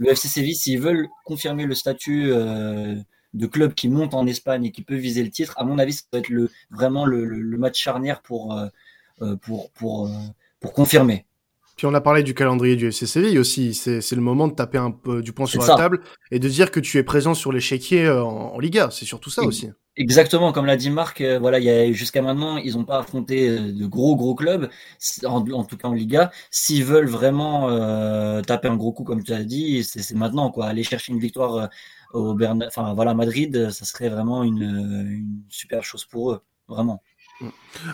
le 0.00 0.10
FC 0.10 0.28
Séville, 0.28 0.54
s'ils 0.54 0.80
veulent 0.80 1.08
confirmer 1.24 1.66
le 1.66 1.74
statut 1.74 2.32
euh, 2.32 2.96
de 3.34 3.46
club 3.46 3.74
qui 3.74 3.88
monte 3.88 4.14
en 4.14 4.26
Espagne 4.26 4.64
et 4.66 4.72
qui 4.72 4.82
peut 4.82 4.96
viser 4.96 5.22
le 5.22 5.30
titre, 5.30 5.54
à 5.56 5.64
mon 5.64 5.78
avis, 5.78 5.92
ça 5.92 6.02
va 6.12 6.18
être 6.18 6.28
le, 6.28 6.50
vraiment 6.70 7.06
le, 7.06 7.56
match 7.58 7.80
charnière 7.80 8.22
pour, 8.22 8.58
pour, 9.42 9.70
pour, 9.70 10.10
pour 10.60 10.72
confirmer. 10.72 11.26
Puis 11.76 11.86
on 11.86 11.94
a 11.94 12.00
parlé 12.00 12.22
du 12.22 12.34
calendrier 12.34 12.76
du 12.76 12.88
FC 12.88 13.06
Séville 13.06 13.38
aussi. 13.38 13.72
C'est 13.74 14.12
le 14.12 14.20
moment 14.20 14.48
de 14.48 14.54
taper 14.54 14.78
un 14.78 14.90
peu 14.90 15.22
du 15.22 15.32
poing 15.32 15.46
sur 15.46 15.62
la 15.62 15.76
table 15.76 16.00
et 16.30 16.38
de 16.38 16.48
dire 16.48 16.70
que 16.70 16.80
tu 16.80 16.98
es 16.98 17.02
présent 17.02 17.34
sur 17.34 17.52
l'échiquier 17.52 18.10
en, 18.10 18.26
en 18.26 18.58
Liga. 18.58 18.90
C'est 18.90 19.06
surtout 19.06 19.30
ça 19.30 19.42
aussi. 19.42 19.70
Exactement, 19.96 20.52
comme 20.52 20.66
l'a 20.66 20.76
dit 20.76 20.88
Marc, 20.88 21.20
euh, 21.20 21.38
voilà, 21.38 21.60
jusqu'à 21.92 22.22
maintenant, 22.22 22.56
ils 22.56 22.74
n'ont 22.74 22.84
pas 22.84 23.00
affronté 23.00 23.48
euh, 23.50 23.72
de 23.72 23.86
gros 23.86 24.16
gros 24.16 24.34
clubs, 24.34 24.70
en, 25.24 25.64
tout 25.64 25.76
cas 25.76 25.88
en 25.88 25.92
Liga. 25.92 26.30
S'ils 26.50 26.84
veulent 26.84 27.08
vraiment 27.08 27.68
euh, 27.68 28.40
taper 28.40 28.68
un 28.68 28.76
gros 28.76 28.92
coup, 28.92 29.02
comme 29.02 29.22
tu 29.24 29.32
as 29.32 29.42
dit, 29.42 29.82
c'est 29.84 30.14
maintenant 30.14 30.50
quoi. 30.50 30.66
Aller 30.66 30.84
chercher 30.84 31.12
une 31.12 31.18
victoire 31.18 31.68
au 32.12 32.34
Bern... 32.34 32.64
enfin 32.66 32.94
voilà, 32.94 33.14
Madrid, 33.14 33.70
ça 33.70 33.84
serait 33.84 34.08
vraiment 34.08 34.42
une, 34.42 34.62
une 34.62 35.42
super 35.48 35.84
chose 35.84 36.04
pour 36.04 36.32
eux, 36.32 36.42
vraiment. 36.68 37.02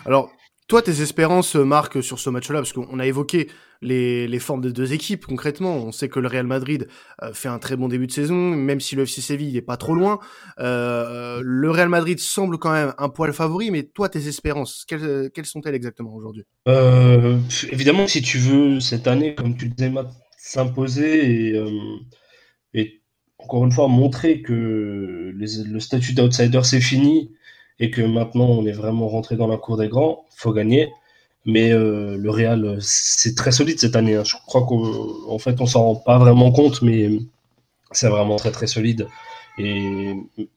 Alors, 0.05 0.31
toi, 0.67 0.81
tes 0.81 1.01
espérances, 1.01 1.55
Marc, 1.55 2.03
sur 2.03 2.19
ce 2.19 2.29
match-là, 2.29 2.59
parce 2.59 2.73
qu'on 2.73 2.99
a 2.99 3.05
évoqué 3.05 3.47
les, 3.81 4.39
formes 4.39 4.61
des 4.61 4.73
deux 4.73 4.93
équipes 4.93 5.25
concrètement. 5.25 5.75
On 5.75 5.91
sait 5.91 6.09
que 6.09 6.19
le 6.19 6.27
Real 6.27 6.45
Madrid 6.45 6.87
euh, 7.21 7.33
fait 7.33 7.47
un 7.47 7.59
très 7.59 7.77
bon 7.77 7.87
début 7.87 8.07
de 8.07 8.11
saison, 8.11 8.35
même 8.35 8.81
si 8.81 8.95
le 8.95 9.03
FC 9.03 9.21
Séville 9.21 9.53
n'est 9.53 9.61
pas 9.61 9.77
trop 9.77 9.95
loin. 9.95 10.19
Euh, 10.59 11.41
le 11.41 11.71
Real 11.71 11.87
Madrid 11.87 12.19
semble 12.19 12.57
quand 12.57 12.71
même 12.73 12.93
un 12.97 13.07
poil 13.09 13.31
favori, 13.33 13.71
mais 13.71 13.83
toi, 13.83 14.09
tes 14.09 14.27
espérances, 14.27 14.85
quelles, 14.85 15.31
sont-elles 15.45 15.75
exactement 15.75 16.13
aujourd'hui? 16.13 16.43
Euh, 16.67 17.37
Évidemment, 17.71 18.07
si 18.07 18.21
tu 18.21 18.37
veux 18.37 18.79
cette 18.79 19.07
année, 19.07 19.35
comme 19.35 19.55
tu 19.55 19.65
le 19.65 19.71
disais, 19.71 19.93
s'imposer 20.37 21.55
et, 22.73 23.01
encore 23.39 23.65
une 23.65 23.71
fois 23.71 23.87
montrer 23.87 24.41
que 24.41 25.31
le 25.33 25.79
statut 25.79 26.13
d'outsider 26.13 26.61
c'est 26.63 26.81
fini 26.81 27.31
et 27.79 27.91
que 27.91 28.01
maintenant 28.01 28.47
on 28.47 28.65
est 28.65 28.71
vraiment 28.71 29.07
rentré 29.07 29.35
dans 29.35 29.47
la 29.47 29.57
cour 29.57 29.77
des 29.77 29.87
grands, 29.87 30.25
faut 30.35 30.53
gagner. 30.53 30.91
Mais 31.45 31.71
euh, 31.71 32.17
le 32.17 32.29
Real, 32.29 32.77
c'est 32.81 33.33
très 33.35 33.53
solide 33.53 33.79
cette 33.79 33.95
année. 33.95 34.15
Hein. 34.15 34.23
Je 34.25 34.35
crois 34.45 34.65
qu'en 34.65 35.39
fait, 35.39 35.61
on 35.61 35.65
s'en 35.65 35.83
rend 35.83 35.95
pas 35.95 36.17
vraiment 36.17 36.51
compte, 36.51 36.81
mais 36.81 37.09
c'est 37.91 38.09
vraiment 38.09 38.35
très 38.35 38.51
très 38.51 38.67
solide. 38.67 39.07
Et, 39.57 40.13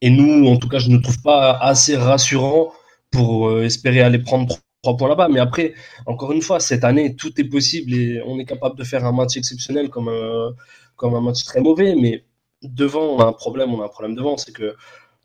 nous, 0.09 0.47
en 0.47 0.57
tout 0.57 0.67
cas, 0.67 0.79
je 0.79 0.89
ne 0.89 0.97
trouve 0.97 1.21
pas 1.21 1.53
assez 1.53 1.95
rassurant 1.95 2.73
pour 3.09 3.47
euh, 3.49 3.63
espérer 3.63 4.01
aller 4.01 4.19
prendre 4.19 4.57
trois 4.83 4.97
points 4.97 5.09
là-bas. 5.09 5.29
Mais 5.29 5.39
après, 5.39 5.73
encore 6.05 6.33
une 6.33 6.41
fois, 6.41 6.59
cette 6.59 6.83
année, 6.83 7.15
tout 7.15 7.39
est 7.39 7.45
possible 7.45 7.93
et 7.93 8.21
on 8.25 8.37
est 8.37 8.45
capable 8.45 8.77
de 8.77 8.83
faire 8.83 9.05
un 9.05 9.13
match 9.13 9.37
exceptionnel 9.37 9.89
comme, 9.89 10.09
un, 10.09 10.53
comme 10.97 11.15
un 11.15 11.21
match 11.21 11.45
très 11.45 11.61
mauvais. 11.61 11.95
Mais 11.95 12.25
devant, 12.63 13.15
on 13.15 13.19
a 13.19 13.25
un 13.25 13.33
problème. 13.33 13.73
On 13.73 13.81
a 13.81 13.85
un 13.85 13.89
problème 13.89 14.15
devant, 14.15 14.37
c'est 14.37 14.53
que 14.53 14.75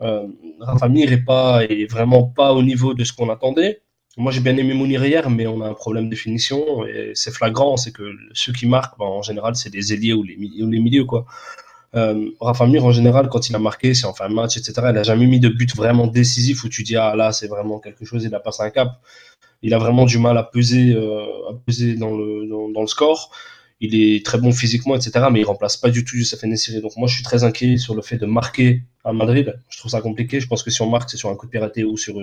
euh, 0.03 0.27
Rafa 0.61 0.89
Mir 0.89 1.13
est 1.13 1.25
pas 1.25 1.65
est 1.65 1.91
vraiment 1.91 2.25
pas 2.25 2.53
au 2.53 2.63
niveau 2.63 2.95
de 2.95 3.05
ce 3.05 3.13
qu'on 3.13 3.31
attendait. 3.31 3.83
Moi, 4.19 4.33
j'ai 4.33 4.41
bien 4.41 4.57
aimé 4.57 4.73
Mounir 4.73 5.05
hier, 5.05 5.29
mais 5.29 5.47
on 5.47 5.61
a 5.61 5.69
un 5.69 5.75
problème 5.75 6.09
de 6.09 6.17
finition 6.17 6.87
et 6.87 7.13
c'est 7.15 7.31
flagrant. 7.31 7.77
C'est 7.77 7.93
que 7.93 8.13
ceux 8.33 8.53
qui 8.53 8.67
marquent, 8.67 8.99
ben, 8.99 9.05
en 9.05 9.23
général, 9.23 9.57
c'est 9.57 9.69
des 9.71 9.93
ailiers 9.93 10.15
ou 10.15 10.23
les, 10.23 10.37
ou 10.63 10.71
les 10.71 10.81
milieux, 10.81 11.05
quoi. 11.05 11.27
Euh, 11.95 12.31
Rafa 12.41 12.67
Mir, 12.67 12.85
en 12.85 12.93
général, 12.93 13.29
quand 13.29 13.49
il 13.49 13.55
a 13.57 13.59
marqué, 13.59 13.95
c'est 13.95 14.07
en 14.07 14.15
fin 14.15 14.29
de 14.29 14.35
match, 14.35 14.57
etc. 14.57 14.73
Il 14.91 14.99
a 14.99 15.03
jamais 15.03 15.27
mis 15.27 15.41
de 15.41 15.49
but 15.49 15.75
vraiment 15.77 16.07
décisif 16.07 16.65
où 16.65 16.69
tu 16.69 16.83
dis 16.83 16.97
ah 16.97 17.15
là, 17.15 17.33
c'est 17.33 17.49
vraiment 17.49 17.79
quelque 17.79 18.05
chose. 18.05 18.25
Il 18.25 18.35
a 18.35 18.41
passé 18.41 18.63
un 18.63 18.71
cap. 18.71 19.01
Il 19.63 19.75
a 19.75 19.79
vraiment 19.79 20.05
du 20.05 20.19
mal 20.19 20.37
à 20.39 20.43
peser, 20.43 20.95
euh, 20.95 21.51
à 21.51 21.55
peser 21.67 21.95
dans 21.97 22.17
le 22.17 22.47
dans 22.73 22.81
le 22.81 22.87
score 22.87 23.31
il 23.81 23.95
est 23.95 24.25
très 24.25 24.39
bon 24.39 24.53
physiquement, 24.53 24.95
etc. 24.97 25.27
Mais 25.31 25.41
il 25.41 25.45
remplace 25.45 25.77
pas 25.77 25.91
du 25.91 26.05
tout 26.05 26.17
Youssef 26.17 26.43
Nessiri. 26.45 26.81
Donc 26.81 26.97
moi, 26.97 27.09
je 27.09 27.15
suis 27.15 27.25
très 27.25 27.45
inquiet 27.45 27.77
sur 27.77 27.95
le 27.95 28.03
fait 28.03 28.17
de 28.17 28.27
marquer 28.27 28.83
à 29.05 29.13
Madrid. 29.13 29.61
Je 29.69 29.79
trouve 29.79 29.91
ça 29.91 30.01
compliqué. 30.01 30.41
Je 30.41 30.49
pense 30.49 30.63
que 30.63 30.71
si 30.71 30.81
on 30.83 30.89
marque, 30.89 31.11
c'est 31.11 31.17
sur 31.19 31.29
un 31.29 31.37
coup 31.37 31.47
de 31.47 31.51
piraté 31.51 31.85
ou 31.85 31.97
sur 31.97 32.17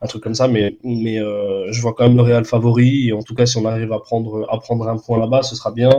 un 0.00 0.06
truc 0.06 0.22
comme 0.22 0.34
ça. 0.34 0.48
Mais, 0.48 0.76
mais 0.82 1.20
euh, 1.20 1.70
je 1.70 1.80
vois 1.80 1.94
quand 1.94 2.04
même 2.04 2.16
le 2.16 2.22
Real 2.22 2.44
favori. 2.44 3.08
Et 3.08 3.12
en 3.12 3.22
tout 3.22 3.34
cas, 3.34 3.46
si 3.46 3.56
on 3.56 3.66
arrive 3.66 3.92
à 3.92 4.00
prendre, 4.00 4.48
un 4.50 4.98
point 4.98 5.18
là-bas, 5.18 5.42
ce 5.42 5.54
sera 5.54 5.70
bien. 5.70 5.92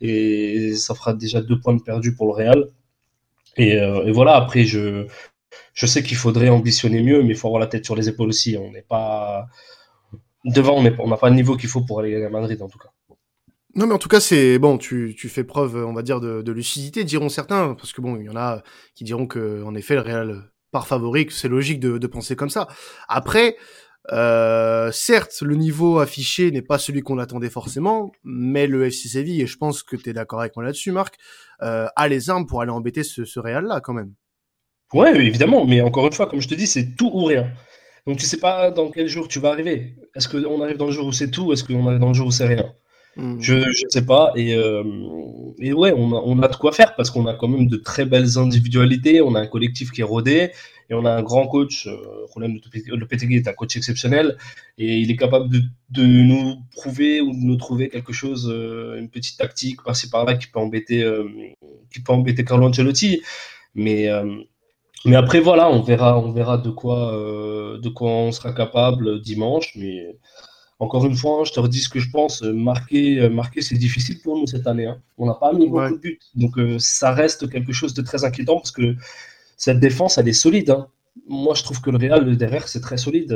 Et 0.00 0.74
ça 0.74 0.94
fera 0.94 1.14
déjà 1.14 1.40
deux 1.40 1.60
points 1.60 1.74
de 1.74 1.82
perdu 1.82 2.14
pour 2.14 2.26
le 2.26 2.32
Real. 2.32 2.68
Et, 3.56 3.76
euh, 3.76 4.06
et 4.06 4.12
voilà, 4.12 4.34
après, 4.34 4.64
je, 4.64 5.06
je 5.74 5.86
sais 5.86 6.02
qu'il 6.02 6.16
faudrait 6.16 6.48
ambitionner 6.48 7.02
mieux, 7.02 7.22
mais 7.22 7.30
il 7.30 7.36
faut 7.36 7.48
avoir 7.48 7.60
la 7.60 7.66
tête 7.66 7.84
sur 7.84 7.96
les 7.96 8.08
épaules 8.08 8.28
aussi. 8.28 8.56
On 8.58 8.72
n'est 8.72 8.82
pas... 8.82 9.46
Devant, 10.44 10.84
on 10.98 11.08
n'a 11.08 11.16
pas 11.16 11.30
le 11.30 11.36
niveau 11.36 11.56
qu'il 11.56 11.68
faut 11.68 11.82
pour 11.82 12.00
aller 12.00 12.10
gagner 12.10 12.24
à 12.24 12.30
Madrid, 12.30 12.60
en 12.60 12.68
tout 12.68 12.78
cas. 12.78 12.90
Non, 13.74 13.86
mais 13.86 13.94
en 13.94 13.98
tout 13.98 14.08
cas, 14.08 14.20
c'est 14.20 14.58
bon. 14.58 14.78
Tu, 14.78 15.14
tu 15.16 15.28
fais 15.28 15.44
preuve, 15.44 15.76
on 15.76 15.92
va 15.92 16.02
dire, 16.02 16.20
de, 16.20 16.52
lucidité, 16.52 17.04
diront 17.04 17.28
certains, 17.28 17.74
parce 17.74 17.92
que 17.92 18.00
bon, 18.00 18.16
il 18.16 18.24
y 18.24 18.28
en 18.28 18.36
a 18.36 18.62
qui 18.94 19.04
diront 19.04 19.26
que, 19.26 19.62
en 19.64 19.74
effet, 19.74 19.94
le 19.94 20.02
Real 20.02 20.52
par 20.70 20.86
favori, 20.86 21.26
c'est 21.30 21.48
logique 21.48 21.80
de, 21.80 21.98
de, 21.98 22.06
penser 22.06 22.36
comme 22.36 22.50
ça. 22.50 22.66
Après, 23.08 23.56
euh, 24.10 24.90
certes, 24.90 25.42
le 25.42 25.54
niveau 25.54 25.98
affiché 25.98 26.50
n'est 26.50 26.62
pas 26.62 26.78
celui 26.78 27.02
qu'on 27.02 27.18
attendait 27.18 27.50
forcément, 27.50 28.12
mais 28.24 28.66
le 28.66 28.86
FC 28.86 29.08
Séville, 29.08 29.42
et 29.42 29.46
je 29.46 29.56
pense 29.56 29.82
que 29.82 29.96
tu 29.96 30.10
es 30.10 30.12
d'accord 30.12 30.40
avec 30.40 30.56
moi 30.56 30.64
là-dessus, 30.64 30.92
Marc, 30.92 31.16
euh, 31.62 31.86
a 31.94 32.08
les 32.08 32.30
armes 32.30 32.46
pour 32.46 32.62
aller 32.62 32.72
embêter 32.72 33.04
ce, 33.04 33.24
ce 33.24 33.38
Real-là, 33.38 33.80
quand 33.80 33.92
même. 33.92 34.12
Ouais, 34.92 35.14
évidemment, 35.24 35.64
mais 35.66 35.80
encore 35.80 36.06
une 36.06 36.12
fois, 36.12 36.26
comme 36.26 36.40
je 36.40 36.48
te 36.48 36.54
dis, 36.54 36.66
c'est 36.66 36.94
tout 36.96 37.10
ou 37.14 37.24
rien. 37.24 37.50
Donc 38.06 38.18
tu 38.18 38.26
sais 38.26 38.38
pas 38.38 38.70
dans 38.70 38.90
quel 38.90 39.06
jour 39.06 39.28
tu 39.28 39.38
vas 39.38 39.50
arriver. 39.50 39.94
Est-ce 40.16 40.28
qu'on 40.28 40.60
arrive 40.60 40.76
dans 40.76 40.86
le 40.86 40.92
jour 40.92 41.06
où 41.06 41.12
c'est 41.12 41.30
tout, 41.30 41.52
est-ce 41.52 41.64
qu'on 41.64 41.86
arrive 41.86 42.00
dans 42.00 42.08
le 42.08 42.14
jour 42.14 42.26
où 42.26 42.32
c'est 42.32 42.46
rien? 42.46 42.74
Mm. 43.16 43.40
Je 43.40 43.54
ne 43.54 43.90
sais 43.90 44.04
pas. 44.04 44.32
Et, 44.36 44.54
euh, 44.54 44.82
et 45.58 45.72
ouais, 45.72 45.92
on 45.96 46.12
a, 46.12 46.22
on 46.24 46.40
a, 46.42 46.48
de 46.48 46.56
quoi 46.56 46.72
faire 46.72 46.94
parce 46.96 47.10
qu'on 47.10 47.26
a 47.26 47.34
quand 47.34 47.48
même 47.48 47.68
de 47.68 47.76
très 47.76 48.04
belles 48.04 48.38
individualités. 48.38 49.20
On 49.20 49.34
a 49.34 49.40
un 49.40 49.46
collectif 49.46 49.90
qui 49.90 50.00
est 50.00 50.04
rodé 50.04 50.50
et 50.90 50.94
on 50.94 51.04
a 51.04 51.12
un 51.12 51.22
grand 51.22 51.46
coach. 51.46 51.86
Euh, 51.86 52.26
le 52.36 53.06
PTG 53.06 53.36
est 53.36 53.48
un 53.48 53.52
coach 53.52 53.76
exceptionnel 53.76 54.36
et 54.78 54.98
il 54.98 55.10
est 55.10 55.16
capable 55.16 55.48
de, 55.48 55.62
de, 55.90 56.04
nous 56.04 56.56
prouver 56.72 57.20
ou 57.20 57.32
de 57.32 57.44
nous 57.44 57.56
trouver 57.56 57.88
quelque 57.88 58.12
chose, 58.12 58.50
euh, 58.50 58.98
une 58.98 59.08
petite 59.08 59.38
tactique 59.38 59.82
par-ci 59.82 60.10
par-là 60.10 60.34
qui 60.34 60.48
peut 60.48 60.58
embêter, 60.58 61.02
euh, 61.02 61.24
peut 62.04 62.12
embêter 62.12 62.44
Carlo 62.44 62.68
Ancelotti. 62.68 63.22
Mais 63.74 64.10
mais 65.04 65.16
après 65.16 65.40
voilà, 65.40 65.70
on 65.70 65.80
verra, 65.82 66.18
on 66.18 66.30
verra 66.30 66.58
de 66.58 66.70
quoi, 66.70 67.12
de 67.80 67.88
quoi 67.88 68.10
on 68.10 68.32
sera 68.32 68.52
capable 68.52 69.20
dimanche. 69.20 69.72
Mais 69.76 70.14
encore 70.82 71.06
une 71.06 71.14
fois, 71.14 71.38
hein, 71.38 71.44
je 71.44 71.52
te 71.52 71.60
redis 71.60 71.82
ce 71.82 71.88
que 71.88 72.00
je 72.00 72.10
pense. 72.10 72.42
Euh, 72.42 72.52
marquer, 72.52 73.20
euh, 73.20 73.30
marquer 73.30 73.62
c'est 73.62 73.76
difficile 73.76 74.18
pour 74.20 74.36
nous 74.36 74.48
cette 74.48 74.66
année. 74.66 74.86
Hein. 74.86 75.00
On 75.16 75.26
n'a 75.26 75.34
pas 75.34 75.52
mis 75.52 75.68
beaucoup 75.68 75.94
de 75.94 76.00
buts. 76.00 76.18
Donc, 76.34 76.58
euh, 76.58 76.76
ça 76.80 77.12
reste 77.12 77.48
quelque 77.48 77.72
chose 77.72 77.94
de 77.94 78.02
très 78.02 78.24
inquiétant 78.24 78.56
parce 78.56 78.72
que 78.72 78.96
cette 79.56 79.78
défense, 79.78 80.18
elle 80.18 80.26
est 80.26 80.32
solide. 80.32 80.70
Hein. 80.70 80.88
Moi, 81.28 81.54
je 81.54 81.62
trouve 81.62 81.80
que 81.80 81.90
le 81.90 81.98
Real, 81.98 82.36
derrière, 82.36 82.66
c'est 82.66 82.80
très 82.80 82.96
solide. 82.96 83.32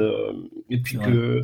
et 0.71 0.79
puis 0.79 0.99
que 0.99 1.43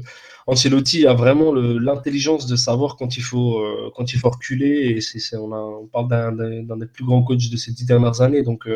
Ancelotti 0.49 1.07
a 1.07 1.15
vraiment 1.15 1.53
l'intelligence 1.55 2.47
de 2.47 2.57
savoir 2.57 2.97
quand 2.97 3.17
il 3.17 3.23
faut, 3.23 3.63
quand 3.95 4.13
il 4.13 4.19
faut 4.19 4.31
reculer. 4.31 4.97
Et 4.97 5.01
c'est, 5.03 5.37
on, 5.37 5.53
on, 5.53 5.87
parle 5.87 6.09
d'un, 6.09 6.77
des 6.79 6.87
plus 6.87 7.05
grands 7.05 7.23
coachs 7.23 7.51
de 7.51 7.57
ces 7.57 7.71
dix 7.71 7.85
dernières 7.85 8.23
années. 8.23 8.43
Donc, 8.43 8.67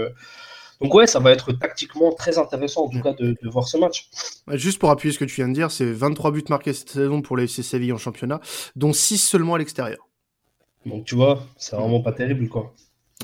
donc 0.81 0.95
ouais, 0.95 1.07
ça 1.07 1.21
va 1.21 1.33
être 1.33 1.53
tactiquement 1.53 2.13
très 2.13 2.39
intéressant 2.39 2.85
en 2.85 2.89
tout 2.89 3.01
cas 3.01 3.13
de, 3.15 3.37
voir 3.45 3.67
ce 3.67 3.79
match. 3.79 4.11
Juste 4.53 4.79
pour 4.79 4.91
appuyer 4.91 5.13
ce 5.13 5.19
que 5.19 5.25
tu 5.25 5.37
viens 5.37 5.49
de 5.49 5.55
dire, 5.55 5.71
c'est 5.71 5.91
23 5.91 6.33
buts 6.33 6.45
marqués 6.49 6.73
cette 6.73 6.91
saison 6.91 7.23
pour 7.23 7.37
les 7.37 7.45
FC 7.45 7.63
Séville 7.63 7.93
en 7.93 7.99
championnat, 7.99 8.41
dont 8.75 8.93
6 8.93 9.19
seulement 9.19 9.55
à 9.55 9.59
l'extérieur. 9.59 10.09
Donc 10.85 11.05
tu 11.05 11.15
vois, 11.15 11.43
c'est 11.57 11.77
vraiment 11.77 12.01
pas 12.01 12.13
terrible 12.13 12.49
quoi. 12.49 12.73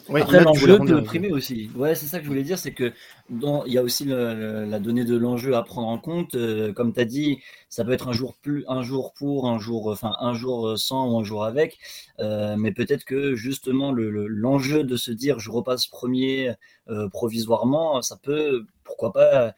Après, 0.09 0.43
l'enjeu 0.43 0.79
peut 0.79 1.03
primer 1.03 1.31
aussi. 1.31 1.71
Ouais, 1.77 1.95
c'est 1.95 2.07
ça 2.07 2.19
que 2.19 2.25
je 2.25 2.29
voulais 2.29 2.43
dire, 2.43 2.59
c'est 2.59 2.73
que 2.73 2.93
dans, 3.29 3.65
il 3.67 3.75
y 3.75 3.79
a 3.79 3.83
aussi 3.83 4.07
la 4.07 4.79
donnée 4.79 5.05
de 5.05 5.17
l'enjeu 5.17 5.55
à 5.55 5.63
prendre 5.63 5.89
en 5.89 5.99
compte. 5.99 6.35
Euh, 6.35 6.73
comme 6.73 6.95
tu 6.95 7.01
as 7.01 7.05
dit, 7.05 7.41
ça 7.69 7.85
peut 7.85 7.93
être 7.93 8.09
un 8.09 8.13
jour 8.13 8.35
plus, 8.35 8.65
un 8.69 8.83
jour 8.83 9.13
pour, 9.13 9.47
un 9.47 9.59
jour, 9.59 9.89
enfin 9.89 10.17
un 10.21 10.33
jour 10.33 10.79
sans 10.79 11.11
ou 11.11 11.19
un 11.19 11.25
jour 11.25 11.45
avec. 11.45 11.79
Euh, 12.21 12.57
mais 12.57 12.73
peut-être 12.73 13.05
que 13.05 13.35
justement 13.35 13.93
l'enjeu 13.93 14.83
de 14.83 14.97
se 14.97 15.11
dire 15.11 15.39
je 15.39 15.51
repasse 15.51 15.87
premier 15.87 16.55
euh, 16.89 17.09
provisoirement, 17.09 18.01
ça 18.01 18.17
peut, 18.17 18.65
pourquoi 18.85 19.13
pas, 19.13 19.55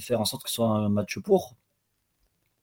faire 0.00 0.20
en 0.20 0.26
sorte 0.26 0.42
que 0.42 0.50
ce 0.50 0.56
soit 0.56 0.68
un 0.68 0.90
match 0.90 1.18
pour. 1.18 1.54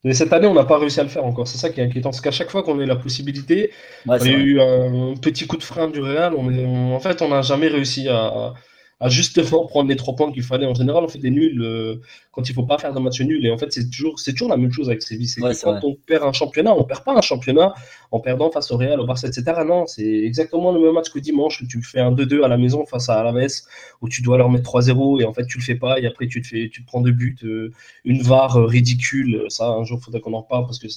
Mais 0.04 0.14
cette 0.14 0.32
année, 0.32 0.48
on 0.48 0.54
n'a 0.54 0.64
pas 0.64 0.78
réussi 0.78 1.00
à 1.00 1.04
le 1.04 1.10
faire 1.10 1.26
encore. 1.26 1.48
C'est 1.48 1.58
ça 1.58 1.70
qui 1.70 1.82
est 1.82 1.84
inquiétant. 1.84 2.12
C'est 2.12 2.24
qu'à 2.24 2.32
chaque 2.32 2.50
fois 2.50 2.64
qu'on 2.64 2.80
a 2.80 2.84
eu 2.84 2.86
la 2.86 2.96
possibilité, 2.96 3.72
on 4.08 4.14
a 4.14 4.26
eu 4.26 4.62
un 4.62 5.16
petit 5.16 5.46
coup 5.46 5.58
de 5.58 5.64
frein 5.64 5.90
du 5.90 6.00
Real. 6.00 6.34
On 6.36 6.94
en 6.94 7.00
fait, 7.00 7.22
on 7.22 7.30
n'a 7.30 7.42
jamais 7.42 7.68
réussi 7.68 8.08
à, 8.08 8.54
à 9.02 9.08
justement 9.08 9.66
prendre 9.66 9.90
les 9.90 9.96
trois 9.96 10.16
points 10.16 10.32
qu'il 10.32 10.44
fallait. 10.44 10.66
En 10.66 10.74
général, 10.74 11.04
on 11.04 11.08
fait 11.08 11.20
des 11.20 11.30
nuls 11.30 11.62
euh, 11.62 11.96
quand 12.34 12.50
il 12.50 12.54
faut 12.54 12.64
pas 12.64 12.78
faire 12.78 12.94
de 12.94 13.00
match 13.00 13.22
nul. 13.22 13.46
Et 13.46 13.52
en 13.52 13.58
fait, 13.58 13.72
c'est 13.72 13.90
toujours, 13.90 14.20
c'est 14.20 14.34
toujours 14.34 14.50
la 14.50 14.58
même 14.58 14.74
chose 14.74 14.90
avec 14.90 15.02
Séville. 15.02 15.28
C'est 15.28 15.40
quand 15.40 15.80
on 15.84 15.96
perd 15.96 16.24
un 16.26 16.34
championnat, 16.34 16.74
on 16.74 16.84
perd 16.84 17.06
pas 17.06 17.14
un 17.14 17.22
championnat 17.22 17.74
en 18.12 18.20
perdant 18.20 18.52
face 18.52 18.72
au 18.72 18.78
Real, 18.78 19.00
au 19.00 19.06
Barça, 19.06 19.28
etc. 19.28 19.62
Non, 19.66 19.88
c'est 19.88 20.04
exactement 20.04 20.74
le 20.74 20.82
même 20.82 20.94
match 20.94 21.10
que 21.10 21.20
dimanche 21.20 21.62
où 21.62 21.68
tu 21.68 21.82
fais 21.82 22.02
un 22.02 22.12
2-2 22.12 22.44
à 22.44 22.50
la 22.50 22.58
maison 22.58 22.86
face 22.86 23.08
à 23.08 23.20
Alaves, 23.20 23.62
où 24.02 24.10
tu 24.10 24.22
dois 24.22 24.38
leur 24.38 24.50
mettre 24.50 24.70
3-0 24.70 25.22
et 25.22 25.26
en 25.26 25.34
fait 25.34 25.46
tu 25.46 25.60
le 25.60 25.64
fais 25.64 25.76
pas 25.76 26.00
et 26.00 26.06
après 26.06 26.28
tu 26.28 26.42
te 26.42 26.48
fais, 26.48 26.70
tu 26.70 26.84
te 26.84 26.88
prends 26.88 27.02
deux 27.02 27.12
buts, 27.12 27.38
euh, 27.44 27.72
une 28.04 28.22
VAR 28.22 28.58
euh, 28.58 28.66
ridicule. 28.66 29.46
Ça, 29.48 29.68
un 29.68 29.86
jour, 29.86 30.02
faudrait 30.02 30.20
qu'on 30.20 30.34
en 30.34 30.44
parle 30.44 30.66
parce 30.66 30.80
que 30.80 30.88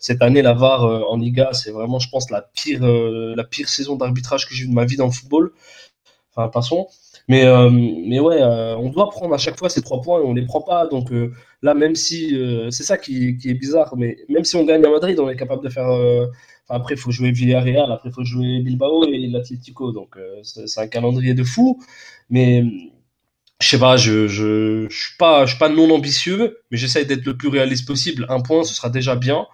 cette 0.00 0.22
année, 0.22 0.42
la 0.42 0.54
VAR 0.54 0.82
en 0.84 1.16
Liga, 1.16 1.50
c'est 1.52 1.70
vraiment, 1.70 2.00
je 2.00 2.08
pense, 2.10 2.28
la 2.30 2.42
pire, 2.42 2.82
la 2.82 3.44
pire 3.44 3.68
saison 3.68 3.94
d'arbitrage 3.94 4.48
que 4.48 4.54
j'ai 4.54 4.64
eu 4.64 4.68
de 4.68 4.74
ma 4.74 4.84
vie 4.84 4.96
dans 4.96 5.06
le 5.06 5.12
football. 5.12 5.52
Enfin, 6.34 6.48
passons. 6.48 6.88
Mais, 7.28 7.44
euh, 7.44 7.70
mais 7.70 8.20
ouais, 8.20 8.40
euh, 8.40 8.76
on 8.76 8.88
doit 8.90 9.10
prendre 9.10 9.34
à 9.34 9.38
chaque 9.38 9.58
fois 9.58 9.68
ces 9.68 9.82
trois 9.82 10.00
points 10.00 10.20
et 10.20 10.24
on 10.24 10.32
les 10.32 10.44
prend 10.44 10.60
pas. 10.62 10.86
Donc 10.86 11.10
euh, 11.12 11.32
là, 11.62 11.74
même 11.74 11.94
si 11.96 12.36
c'est 12.70 12.84
ça 12.84 12.98
qui, 12.98 13.36
qui, 13.36 13.50
est 13.50 13.54
bizarre, 13.54 13.96
mais 13.96 14.16
même 14.28 14.44
si 14.44 14.56
on 14.56 14.64
gagne 14.64 14.84
à 14.84 14.90
Madrid, 14.90 15.18
on 15.18 15.28
est 15.28 15.36
capable 15.36 15.64
de 15.64 15.68
faire. 15.68 15.88
après, 16.68 16.94
il 16.94 17.00
faut 17.00 17.10
jouer 17.10 17.32
Villarreal, 17.32 17.90
après, 17.92 18.10
il 18.10 18.12
faut 18.12 18.24
jouer 18.24 18.60
Bilbao 18.60 19.04
et 19.06 19.26
l'Atlético. 19.28 19.92
Donc 19.92 20.16
c'est 20.42 20.80
un 20.80 20.88
calendrier 20.88 21.34
de 21.34 21.44
fou. 21.44 21.80
Mais 22.30 22.64
je 23.60 23.68
sais 23.68 23.78
pas, 23.78 23.96
je, 23.96 24.28
je, 24.28 24.88
suis 24.90 25.16
pas, 25.18 25.46
je 25.46 25.50
suis 25.50 25.58
pas 25.58 25.68
non 25.68 25.90
ambitieux, 25.90 26.58
mais 26.70 26.76
j'essaie 26.78 27.04
d'être 27.04 27.24
le 27.26 27.36
plus 27.36 27.48
réaliste 27.48 27.86
possible. 27.86 28.26
Un 28.28 28.40
point, 28.40 28.64
ce 28.64 28.74
sera 28.74 28.90
déjà 28.90 29.16
bien. 29.16 29.46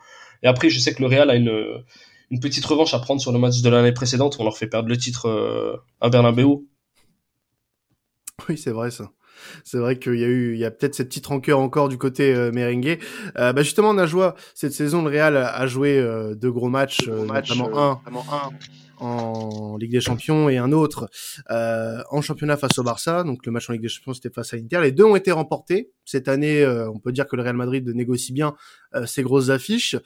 Et 0.42 0.48
après, 0.48 0.70
je 0.70 0.78
sais 0.80 0.94
que 0.94 1.00
le 1.02 1.08
Real 1.08 1.30
a 1.30 1.36
une, 1.36 1.82
une 2.30 2.40
petite 2.40 2.64
revanche 2.66 2.94
à 2.94 2.98
prendre 2.98 3.20
sur 3.20 3.32
le 3.32 3.38
match 3.38 3.62
de 3.62 3.70
l'année 3.70 3.92
précédente 3.92 4.36
où 4.36 4.42
on 4.42 4.44
leur 4.44 4.58
fait 4.58 4.66
perdre 4.66 4.88
le 4.88 4.96
titre 4.96 5.82
à 6.00 6.10
Bernabeu. 6.10 6.66
Oui, 8.48 8.58
c'est 8.58 8.70
vrai 8.70 8.90
ça. 8.90 9.10
C'est 9.64 9.78
vrai 9.78 9.98
qu'il 9.98 10.18
y 10.18 10.24
a 10.24 10.28
eu, 10.28 10.52
il 10.52 10.58
y 10.58 10.64
a 10.64 10.70
peut-être 10.70 10.94
cette 10.94 11.08
petite 11.08 11.26
rancœur 11.26 11.58
encore 11.58 11.88
du 11.88 11.98
côté 11.98 12.34
euh, 12.34 12.52
merengue. 12.52 12.98
Euh, 13.38 13.52
bah 13.52 13.62
justement, 13.62 13.90
on 13.90 13.98
a 13.98 14.06
joué 14.06 14.30
cette 14.54 14.72
saison. 14.72 15.02
Le 15.02 15.10
Real 15.10 15.36
a 15.36 15.66
joué 15.66 15.98
euh, 15.98 16.34
deux 16.34 16.52
gros 16.52 16.68
matchs, 16.68 17.08
euh, 17.08 17.26
notamment 17.26 17.78
un, 17.78 18.00
un 18.06 18.50
en 18.98 19.76
Ligue 19.78 19.90
des 19.90 20.00
Champions 20.00 20.48
et 20.48 20.58
un 20.58 20.70
autre 20.70 21.10
en 21.48 22.20
championnat 22.22 22.56
face 22.56 22.78
au 22.78 22.84
Barça. 22.84 23.24
Donc 23.24 23.44
le 23.44 23.50
match 23.50 23.68
en 23.68 23.72
Ligue 23.72 23.82
des 23.82 23.88
Champions 23.88 24.14
c'était 24.14 24.30
face 24.30 24.54
à 24.54 24.58
Inter. 24.58 24.80
Les 24.80 24.92
deux 24.92 25.02
ont 25.02 25.16
été 25.16 25.32
remportés 25.32 25.90
cette 26.04 26.28
année. 26.28 26.64
on 26.64 27.00
peut 27.00 27.10
dire 27.10 27.26
que 27.26 27.34
le 27.34 27.42
Real 27.42 27.56
Madrid 27.56 27.88
négocie 27.96 28.32
bien 28.32 28.54
ses 29.06 29.24
grosses 29.24 29.50
affiches 29.50 29.96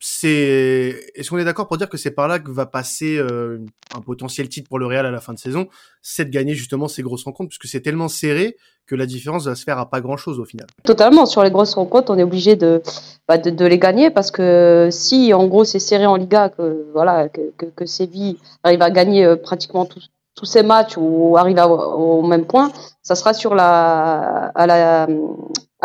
c'est 0.00 1.12
est-ce 1.14 1.28
qu'on 1.28 1.36
est 1.36 1.44
d'accord 1.44 1.68
pour 1.68 1.76
dire 1.76 1.88
que 1.88 1.98
c'est 1.98 2.10
par 2.10 2.26
là 2.26 2.38
que 2.38 2.50
va 2.50 2.64
passer 2.64 3.18
euh, 3.18 3.58
un 3.94 4.00
potentiel 4.00 4.48
titre 4.48 4.68
pour 4.68 4.78
le 4.78 4.86
Real 4.86 5.04
à 5.04 5.10
la 5.10 5.20
fin 5.20 5.34
de 5.34 5.38
saison, 5.38 5.68
c'est 6.00 6.24
de 6.24 6.30
gagner 6.30 6.54
justement 6.54 6.88
ces 6.88 7.02
grosses 7.02 7.24
rencontres 7.24 7.50
puisque 7.50 7.66
c'est 7.66 7.82
tellement 7.82 8.08
serré 8.08 8.56
que 8.86 8.94
la 8.94 9.04
différence 9.04 9.44
va 9.44 9.54
se 9.54 9.62
faire 9.62 9.78
à 9.78 9.88
pas 9.90 10.00
grand 10.00 10.16
chose 10.16 10.40
au 10.40 10.44
final. 10.44 10.66
Totalement 10.84 11.26
sur 11.26 11.44
les 11.44 11.50
grosses 11.50 11.74
rencontres, 11.74 12.10
on 12.12 12.18
est 12.18 12.22
obligé 12.22 12.56
de, 12.56 12.82
bah, 13.28 13.36
de, 13.36 13.50
de 13.50 13.64
les 13.66 13.78
gagner 13.78 14.10
parce 14.10 14.30
que 14.30 14.88
si 14.90 15.34
en 15.34 15.46
gros 15.46 15.64
c'est 15.64 15.78
serré 15.78 16.06
en 16.06 16.16
Liga 16.16 16.48
que 16.48 16.86
voilà 16.94 17.28
que, 17.28 17.52
que, 17.58 17.66
que 17.66 17.84
Séville 17.84 18.38
arrive 18.62 18.80
à 18.80 18.90
gagner 18.90 19.26
euh, 19.26 19.36
pratiquement 19.36 19.84
tous 19.84 20.10
tous 20.40 20.46
ces 20.46 20.62
matchs 20.62 20.96
ou 20.96 21.36
arrive 21.36 21.58
au 21.58 22.22
même 22.22 22.46
point, 22.46 22.72
ça 23.02 23.14
sera 23.14 23.34
sur 23.34 23.54
la 23.54 24.50
à 24.62 24.66
la 24.66 25.06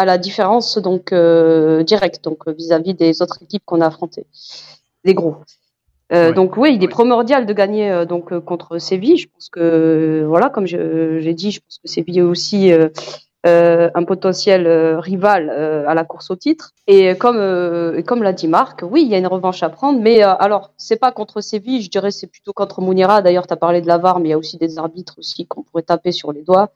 à 0.01 0.05
la 0.05 0.17
différence 0.17 0.77
donc 0.77 1.11
euh, 1.11 1.83
directe 1.83 2.23
donc 2.23 2.47
vis-à-vis 2.47 2.93
des 2.93 3.21
autres 3.21 3.39
équipes 3.43 3.63
qu'on 3.65 3.81
a 3.81 3.87
affrontées, 3.87 4.27
les 5.03 5.13
gros. 5.13 5.35
Euh, 6.13 6.31
Donc 6.31 6.55
oui, 6.55 6.75
il 6.75 6.83
est 6.83 6.87
primordial 6.87 7.45
de 7.45 7.53
gagner 7.53 7.91
euh, 7.91 8.05
donc 8.05 8.31
euh, 8.31 8.39
contre 8.39 8.77
Séville. 8.77 9.17
Je 9.17 9.27
pense 9.27 9.49
que 9.49 10.23
voilà, 10.27 10.49
comme 10.49 10.67
j'ai 10.67 11.33
dit, 11.33 11.51
je 11.51 11.59
pense 11.59 11.79
que 11.79 11.87
Séville 11.89 12.21
aussi 12.21 12.71
euh, 13.45 13.91
un 13.93 14.03
potentiel 14.03 14.65
euh, 14.65 14.99
rival 14.99 15.51
euh, 15.51 15.87
à 15.87 15.93
la 15.93 16.03
course 16.03 16.31
au 16.31 16.35
titre. 16.35 16.71
Et 16.87 17.15
comme, 17.15 17.37
comme 18.05 18.23
l'a 18.23 18.33
dit 18.33 18.47
Marc, 18.47 18.83
oui, 18.83 19.03
il 19.03 19.07
y 19.07 19.15
a 19.15 19.17
une 19.17 19.27
revanche 19.27 19.61
à 19.63 19.69
prendre, 19.69 19.99
mais 19.99 20.21
alors, 20.21 20.71
c'est 20.77 20.97
pas 20.97 21.11
contre 21.11 21.41
Séville, 21.41 21.81
je 21.81 21.89
dirais 21.89 22.11
c'est 22.11 22.27
plutôt 22.27 22.53
contre 22.53 22.81
Mounira. 22.81 23.21
D'ailleurs, 23.21 23.47
tu 23.47 23.53
as 23.53 23.57
parlé 23.57 23.81
de 23.81 23.87
la 23.87 23.97
VAR, 23.97 24.19
mais 24.19 24.29
il 24.29 24.31
y 24.31 24.33
a 24.33 24.37
aussi 24.37 24.57
des 24.57 24.77
arbitres 24.77 25.15
aussi 25.17 25.47
qu'on 25.47 25.63
pourrait 25.63 25.83
taper 25.83 26.11
sur 26.11 26.31
les 26.31 26.43
doigts. 26.43 26.69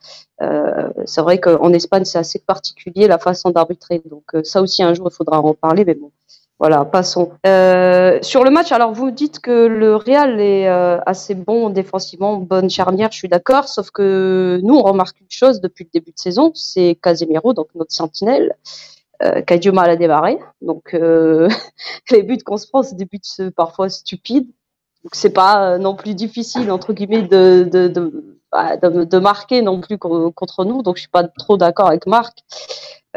c'est 1.05 1.21
vrai 1.21 1.39
qu'en 1.39 1.71
Espagne, 1.73 2.05
c'est 2.05 2.17
assez 2.17 2.39
particulier 2.39 3.07
la 3.07 3.19
façon 3.19 3.51
d'arbitrer. 3.51 4.01
Donc 4.09 4.23
ça 4.43 4.61
aussi, 4.61 4.81
un 4.83 4.93
jour, 4.93 5.09
il 5.11 5.15
faudra 5.15 5.39
en 5.39 5.53
parler, 5.53 5.85
mais 5.85 5.95
bon. 5.95 6.11
Voilà, 6.59 6.83
passons. 6.83 7.31
Euh, 7.47 8.19
sur 8.21 8.43
le 8.43 8.51
match, 8.51 8.73
alors 8.73 8.91
vous 8.91 9.11
dites 9.11 9.39
que 9.39 9.67
le 9.67 9.95
Real 9.95 10.41
est 10.41 10.67
euh, 10.67 10.99
assez 11.05 11.33
bon 11.33 11.69
défensivement, 11.69 12.35
bonne 12.35 12.69
charnière, 12.69 13.13
je 13.13 13.17
suis 13.17 13.29
d'accord, 13.29 13.69
sauf 13.69 13.91
que 13.91 14.59
nous, 14.61 14.75
on 14.75 14.83
remarque 14.83 15.21
une 15.21 15.29
chose 15.29 15.61
depuis 15.61 15.85
le 15.85 15.89
début 15.93 16.11
de 16.11 16.19
saison, 16.19 16.51
c'est 16.53 16.99
Casemiro, 17.01 17.53
donc 17.53 17.67
notre 17.75 17.93
sentinelle, 17.93 18.57
euh, 19.23 19.41
qui 19.41 19.53
a 19.53 19.57
du 19.57 19.71
mal 19.71 19.89
à 19.89 19.95
démarrer. 19.95 20.37
Donc 20.61 20.93
euh, 20.93 21.47
les 22.11 22.23
buts 22.23 22.37
qu'on 22.45 22.57
se 22.57 22.67
prend, 22.67 22.83
c'est 22.83 22.95
des 22.95 23.05
buts 23.05 23.21
parfois 23.55 23.87
stupides. 23.87 24.49
Donc 25.05 25.15
c'est 25.15 25.29
pas 25.29 25.77
non 25.77 25.95
plus 25.95 26.13
difficile, 26.13 26.69
entre 26.71 26.91
guillemets, 26.91 27.21
de, 27.21 27.69
de, 27.71 27.87
de, 27.87 28.38
de, 28.53 29.03
de 29.03 29.19
marquer 29.19 29.61
non 29.61 29.79
plus 29.79 29.97
contre 29.97 30.65
nous, 30.65 30.81
donc 30.81 30.95
je 30.97 31.01
suis 31.01 31.09
pas 31.09 31.23
trop 31.23 31.57
d'accord 31.57 31.87
avec 31.87 32.07
Marc. 32.07 32.43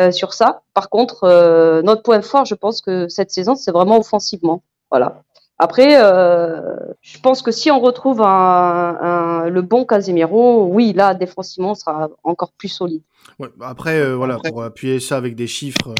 Euh, 0.01 0.11
sur 0.11 0.33
ça. 0.33 0.62
Par 0.73 0.88
contre, 0.88 1.25
euh, 1.25 1.83
notre 1.83 2.03
point 2.03 2.23
fort, 2.23 2.47
je 2.47 2.55
pense 2.55 2.81
que 2.81 3.09
cette 3.09 3.31
saison, 3.31 3.55
c'est 3.55 3.73
vraiment 3.73 3.99
offensivement. 3.99 4.62
Voilà. 4.90 5.23
Après, 5.62 5.94
euh, 5.96 6.75
je 7.03 7.20
pense 7.20 7.40
que 7.40 7.53
si 7.53 7.70
on 7.70 7.79
retrouve 7.79 8.20
un, 8.20 8.98
un, 9.01 9.48
le 9.48 9.62
bon 9.62 9.85
Casemiro, 9.85 10.66
oui, 10.66 10.92
là, 10.92 11.14
défensivement, 11.14 11.70
on 11.70 11.75
sera 11.77 12.11
encore 12.25 12.51
plus 12.59 12.66
solide. 12.66 13.03
Ouais, 13.38 13.46
bah 13.57 13.68
après, 13.68 14.01
euh, 14.01 14.16
voilà, 14.16 14.38
pour 14.38 14.64
appuyer 14.64 14.98
ça 14.98 15.16
avec 15.16 15.37
des 15.37 15.46
chiffres, 15.46 15.94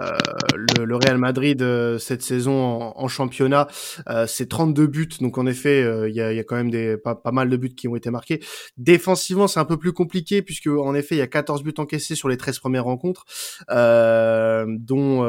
euh, 0.00 0.10
le, 0.56 0.86
le, 0.86 0.96
Real 0.96 1.18
Madrid 1.18 1.60
euh, 1.60 1.98
cette 1.98 2.22
saison 2.22 2.54
en, 2.54 2.94
en 2.96 3.08
championnat, 3.08 3.68
euh, 4.08 4.26
c'est 4.26 4.48
32 4.48 4.86
buts. 4.86 5.08
Donc 5.20 5.36
en 5.36 5.46
effet, 5.46 5.82
euh, 5.82 6.08
il 6.08 6.14
y, 6.14 6.22
a, 6.22 6.32
y, 6.32 6.38
a, 6.38 6.44
quand 6.44 6.56
même 6.56 6.70
des 6.70 6.96
pas, 6.96 7.14
pas, 7.14 7.32
mal 7.32 7.50
de 7.50 7.56
buts 7.58 7.74
qui 7.74 7.88
ont 7.88 7.96
été 7.96 8.10
marqués. 8.10 8.40
Défensivement, 8.78 9.46
c'est 9.46 9.60
un 9.60 9.66
peu 9.66 9.76
plus 9.76 9.92
compliqué 9.92 10.40
puisque 10.40 10.68
en 10.68 10.94
effet, 10.94 11.16
il 11.16 11.18
y 11.18 11.22
a 11.22 11.26
14 11.26 11.62
buts 11.62 11.74
encaissés 11.76 12.14
sur 12.14 12.30
les 12.30 12.38
13 12.38 12.60
premières 12.60 12.84
rencontres, 12.84 13.26
dont 13.68 15.22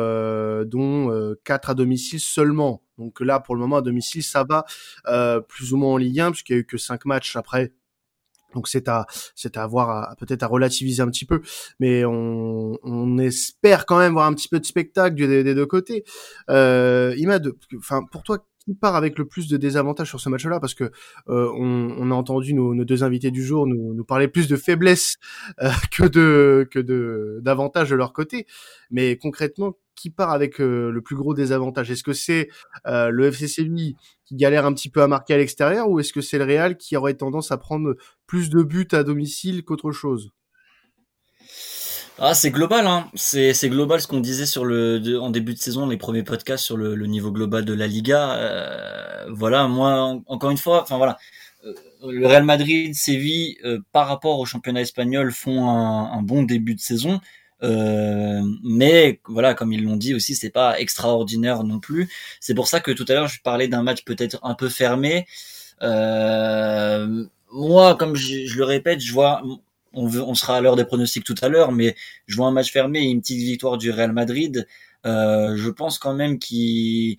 dont 0.64 1.36
4 1.44 1.70
à 1.70 1.74
domicile 1.74 2.22
seulement. 2.22 2.83
Donc 3.04 3.20
là, 3.20 3.40
pour 3.40 3.56
le 3.56 3.62
moment, 3.62 3.78
à 3.78 3.82
domicile, 3.82 4.24
ça 4.24 4.44
va 4.44 4.66
plus 5.48 5.74
ou 5.74 5.78
moins 5.78 5.94
en 5.94 5.98
Ligue 5.98 6.20
1 6.20 6.32
puisqu'il 6.32 6.54
y 6.54 6.56
a 6.56 6.60
eu 6.60 6.66
que 6.66 6.78
5 6.78 7.06
matchs 7.06 7.36
après. 7.36 7.74
Donc 8.54 8.68
c'est 8.68 8.88
à 8.88 9.06
c'est 9.36 9.58
à 9.58 9.64
avoir 9.64 10.16
peut-être 10.18 10.44
à 10.44 10.48
relativiser 10.48 11.02
un 11.02 11.08
petit 11.08 11.26
peu, 11.26 11.42
mais 11.80 12.06
on, 12.06 12.78
on 12.84 13.18
espère 13.18 13.86
quand 13.86 13.98
même 13.98 14.14
voir 14.14 14.28
un 14.28 14.34
petit 14.34 14.48
peu 14.48 14.60
de 14.60 14.66
spectacle 14.66 15.16
des, 15.16 15.44
des 15.44 15.56
deux 15.56 15.66
côtés. 15.66 16.04
Euh, 16.50 17.14
Imad, 17.18 17.52
enfin 17.78 18.04
pour 18.12 18.24
toi 18.24 18.46
qui 18.66 18.74
part 18.76 18.96
avec 18.96 19.18
le 19.18 19.26
plus 19.26 19.50
de 19.50 19.58
désavantages 19.58 20.08
sur 20.08 20.22
ce 20.22 20.30
match-là? 20.30 20.60
Parce 20.62 20.74
que 20.74 20.86
euh, 21.28 21.52
on, 21.58 21.96
on, 21.98 22.12
a 22.12 22.14
entendu 22.14 22.54
nos, 22.54 22.74
nos, 22.74 22.86
deux 22.86 23.04
invités 23.04 23.30
du 23.30 23.44
jour 23.44 23.68
nous, 23.68 23.94
nous 23.94 24.06
parler 24.06 24.30
plus 24.30 24.48
de 24.48 24.56
faiblesse 24.56 25.18
euh, 25.62 25.70
que 25.92 26.04
de 26.04 26.68
que 26.72 26.80
de 26.80 27.40
d'avantages 27.42 27.90
de 27.90 27.96
leur 27.96 28.14
côté, 28.14 28.48
mais 28.90 29.18
concrètement 29.18 29.76
qui 29.96 30.10
part 30.10 30.32
avec 30.32 30.60
euh, 30.60 30.92
le 30.92 31.02
plus 31.02 31.16
gros 31.16 31.34
désavantage? 31.34 31.92
Est-ce 31.92 32.04
que 32.04 32.14
c'est 32.14 32.50
euh, 32.88 33.10
le 33.10 33.28
FC 33.28 33.48
Séville 33.48 33.96
qui 34.26 34.36
galère 34.36 34.66
un 34.66 34.74
petit 34.74 34.90
peu 34.90 35.02
à 35.02 35.08
marquer 35.08 35.34
à 35.34 35.38
l'extérieur 35.38 35.90
ou 35.90 36.00
est-ce 36.00 36.14
que 36.14 36.22
c'est 36.22 36.38
le 36.38 36.46
Real 36.46 36.78
qui 36.78 36.96
aurait 36.98 37.14
tendance 37.14 37.52
à 37.52 37.58
prendre 37.58 37.96
plus 38.28 38.50
de 38.50 38.64
buts 38.64 38.88
à 38.92 39.04
domicile 39.04 39.64
qu'autre 39.64 39.92
chose? 39.92 40.32
Ah, 42.20 42.36
c'est 42.36 42.52
global, 42.52 42.86
hein. 42.86 43.10
C'est, 43.16 43.54
global 43.70 44.00
ce 44.00 44.08
qu'on 44.08 44.20
disait 44.20 44.46
sur 44.46 44.66
le, 44.66 45.20
en 45.20 45.32
début 45.32 45.56
de 45.56 45.60
saison, 45.60 45.88
les 45.88 45.98
premiers 45.98 46.22
podcasts 46.22 46.64
sur 46.64 46.78
le, 46.78 46.96
niveau 47.08 47.32
global 47.32 47.66
de 47.66 47.74
la 47.74 47.88
Liga. 47.88 48.36
Euh, 48.36 49.26
voilà, 49.32 49.68
moi, 49.68 50.20
encore 50.28 50.52
une 50.52 50.58
fois, 50.58 50.84
enfin 50.84 50.98
voilà, 50.98 51.18
le 52.08 52.28
Real 52.28 52.44
Madrid, 52.44 52.94
Séville, 52.94 53.58
par 53.92 54.08
rapport 54.08 54.40
au 54.40 54.46
championnat 54.46 54.82
espagnol, 54.82 55.32
font 55.32 55.68
un 55.68 56.22
bon 56.22 56.44
début 56.44 56.76
de 56.76 56.80
saison. 56.80 57.20
Euh, 57.64 58.42
mais 58.64 59.22
voilà, 59.28 59.54
comme 59.54 59.72
ils 59.74 59.84
l'ont 59.84 59.96
dit 59.98 60.14
aussi, 60.14 60.36
c'est 60.36 60.50
pas 60.50 60.80
extraordinaire 60.80 61.64
non 61.64 61.80
plus. 61.80 62.10
C'est 62.40 62.54
pour 62.54 62.68
ça 62.68 62.80
que 62.80 62.92
tout 62.92 63.06
à 63.08 63.14
l'heure 63.14 63.28
je 63.28 63.42
parlais 63.42 63.68
d'un 63.68 63.84
match 63.84 64.04
peut-être 64.04 64.40
un 64.44 64.56
peu 64.56 64.70
fermé. 64.70 65.26
Euh, 65.82 67.26
moi, 67.52 67.96
comme 67.96 68.16
je, 68.16 68.58
le 68.58 68.64
répète, 68.66 69.00
je 69.02 69.14
vois, 69.14 69.42
on, 69.94 70.08
veut, 70.08 70.22
on 70.22 70.36
sera 70.36 70.58
à 70.58 70.62
l'heure 70.62 70.76
des 70.76 70.86
pronostics 70.86 71.24
tout 71.24 71.36
à 71.42 71.50
l'heure, 71.50 71.72
mais 71.72 71.96
je 72.28 72.36
vois 72.36 72.48
un 72.48 72.52
match 72.52 72.72
fermé 72.72 73.00
et 73.00 73.10
une 73.10 73.22
petite 73.22 73.40
victoire 73.40 73.78
du 73.78 73.92
Real 73.92 74.12
Madrid. 74.12 74.68
Euh, 75.06 75.56
je 75.58 75.70
pense 75.70 76.00
quand 76.00 76.14
même 76.14 76.40
qu'ils 76.40 77.18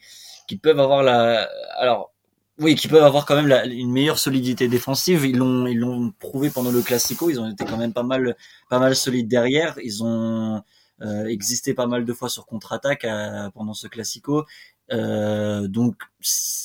qu'ils 0.48 0.59
peuvent 0.61 0.80
avoir 0.80 1.02
la. 1.02 1.48
Alors, 1.76 2.13
oui, 2.59 2.75
qui 2.77 2.88
peuvent 2.88 3.03
avoir 3.03 3.27
quand 3.27 3.37
même 3.37 3.49
la, 3.49 3.67
une 3.67 3.90
meilleure 3.90 4.19
solidité 4.19 4.69
défensive. 4.69 5.25
Ils 5.25 5.37
l'ont, 5.37 5.67
ils 5.67 5.79
l'ont 5.79 6.12
prouvé 6.12 6.51
pendant 6.51 6.71
le 6.71 6.83
Classico. 6.83 7.31
Ils 7.31 7.40
ont 7.40 7.51
été 7.51 7.64
quand 7.64 7.77
même 7.77 7.93
pas 7.93 8.03
mal, 8.03 8.37
pas 8.71 8.79
mal 8.79 8.95
solides 8.95 9.29
derrière. 9.29 9.77
Ils 9.83 10.05
ont 10.05 10.62
euh, 11.03 11.27
existé 11.27 11.75
pas 11.75 11.87
mal 11.87 12.05
de 12.05 12.12
fois 12.12 12.29
sur 12.29 12.47
contre-attaque 12.47 13.05
euh, 13.05 13.51
pendant 13.51 13.75
ce 13.75 13.88
Classico. 13.88 14.45
Euh, 14.93 15.67
donc, 15.67 15.97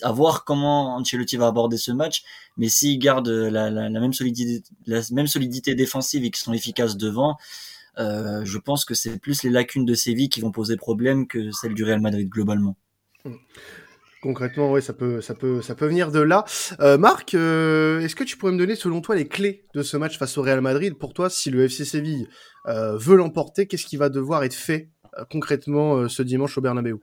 à 0.03 0.11
voir 0.11 0.43
comment 0.43 0.95
Ancelotti 0.95 1.37
va 1.37 1.47
aborder 1.47 1.77
ce 1.77 1.91
match. 1.91 2.23
Mais 2.57 2.69
s'ils 2.69 2.99
gardent 2.99 3.29
la, 3.29 3.69
la, 3.69 3.89
la, 3.89 3.99
même 3.99 4.13
solidité, 4.13 4.63
la 4.85 5.01
même 5.11 5.27
solidité 5.27 5.73
défensive 5.73 6.23
et 6.23 6.29
qu'ils 6.29 6.43
sont 6.43 6.53
efficaces 6.53 6.97
devant, 6.97 7.37
euh, 7.97 8.45
je 8.45 8.57
pense 8.57 8.85
que 8.85 8.93
c'est 8.93 9.19
plus 9.19 9.43
les 9.43 9.49
lacunes 9.49 9.85
de 9.85 9.93
Séville 9.93 10.29
qui 10.29 10.41
vont 10.41 10.51
poser 10.51 10.77
problème 10.77 11.27
que 11.27 11.51
celles 11.51 11.73
du 11.73 11.83
Real 11.83 11.99
Madrid 11.99 12.29
globalement. 12.29 12.75
Concrètement, 14.21 14.73
oui, 14.73 14.81
ça 14.81 14.91
peut, 14.91 15.21
ça 15.21 15.33
peut, 15.33 15.61
peut 15.77 15.87
venir 15.87 16.11
de 16.11 16.19
là. 16.19 16.43
Euh, 16.81 16.97
Marc, 16.97 17.33
euh, 17.35 18.01
est-ce 18.01 18.15
que 18.15 18.25
tu 18.25 18.35
pourrais 18.35 18.51
me 18.51 18.57
donner, 18.57 18.75
selon 18.75 18.99
toi, 18.99 19.15
les 19.15 19.27
clés 19.27 19.63
de 19.73 19.81
ce 19.81 19.95
match 19.95 20.17
face 20.17 20.37
au 20.37 20.41
Real 20.41 20.59
Madrid? 20.59 20.97
Pour 20.97 21.13
toi, 21.13 21.29
si 21.29 21.49
le 21.49 21.63
FC 21.63 21.85
Séville 21.85 22.27
euh, 22.67 22.97
veut 22.97 23.15
l'emporter, 23.15 23.65
qu'est-ce 23.65 23.85
qui 23.85 23.95
va 23.95 24.09
devoir 24.09 24.43
être 24.43 24.53
fait 24.53 24.89
concrètement 25.31 26.07
ce 26.09 26.21
dimanche 26.21 26.57
au 26.57 26.61
Bernabeu? 26.61 26.99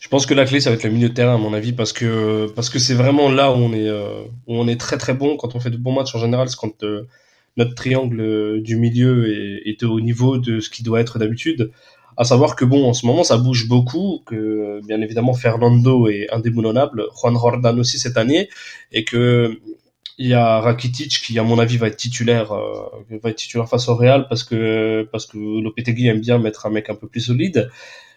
Je 0.00 0.08
pense 0.08 0.24
que 0.24 0.32
la 0.32 0.46
clé, 0.46 0.60
ça 0.60 0.70
va 0.70 0.76
être 0.76 0.84
le 0.84 0.90
milieu 0.90 1.10
de 1.10 1.14
terrain, 1.14 1.34
à 1.34 1.38
mon 1.38 1.52
avis, 1.52 1.74
parce 1.74 1.92
que 1.92 2.48
c'est 2.78 2.94
vraiment 2.94 3.30
là 3.30 3.52
où 3.52 3.56
on 3.56 3.72
est, 3.74 3.90
où 3.90 4.56
on 4.56 4.66
est 4.66 4.80
très 4.80 4.96
très 4.96 5.12
bon 5.12 5.36
quand 5.36 5.54
on 5.54 5.60
fait 5.60 5.70
de 5.70 5.76
bons 5.76 5.92
matchs 5.92 6.14
en 6.14 6.18
général, 6.18 6.48
c'est 6.48 6.56
quand 6.56 6.82
notre 7.56 7.74
triangle 7.74 8.62
du 8.62 8.76
milieu 8.76 9.30
est, 9.30 9.68
est 9.68 9.82
au 9.84 10.00
niveau 10.00 10.38
de 10.38 10.60
ce 10.60 10.70
qui 10.70 10.82
doit 10.82 11.00
être 11.00 11.18
d'habitude. 11.18 11.70
À 12.16 12.24
savoir 12.24 12.56
que 12.56 12.64
bon, 12.64 12.88
en 12.88 12.92
ce 12.92 13.06
moment, 13.06 13.24
ça 13.24 13.38
bouge 13.38 13.68
beaucoup, 13.68 14.22
que 14.26 14.80
bien 14.86 15.00
évidemment 15.00 15.34
Fernando 15.34 16.08
est 16.08 16.28
indéboulonnable, 16.32 17.06
Juan 17.14 17.34
Jordan 17.34 17.78
aussi 17.78 17.98
cette 17.98 18.16
année, 18.16 18.48
et 18.92 19.04
que 19.04 19.58
il 20.18 20.26
y 20.28 20.34
a 20.34 20.60
Rakitic 20.60 21.22
qui, 21.22 21.38
à 21.38 21.42
mon 21.42 21.58
avis, 21.58 21.78
va 21.78 21.86
être 21.86 21.96
titulaire, 21.96 22.52
euh, 22.52 23.18
va 23.22 23.30
être 23.30 23.36
titulaire 23.36 23.68
face 23.68 23.88
au 23.88 23.96
Real 23.96 24.26
parce 24.28 24.44
que 24.44 25.08
parce 25.10 25.24
que 25.24 25.38
Lopetegui 25.38 26.08
aime 26.08 26.20
bien 26.20 26.38
mettre 26.38 26.66
un 26.66 26.70
mec 26.70 26.90
un 26.90 26.94
peu 26.94 27.08
plus 27.08 27.22
solide 27.22 27.70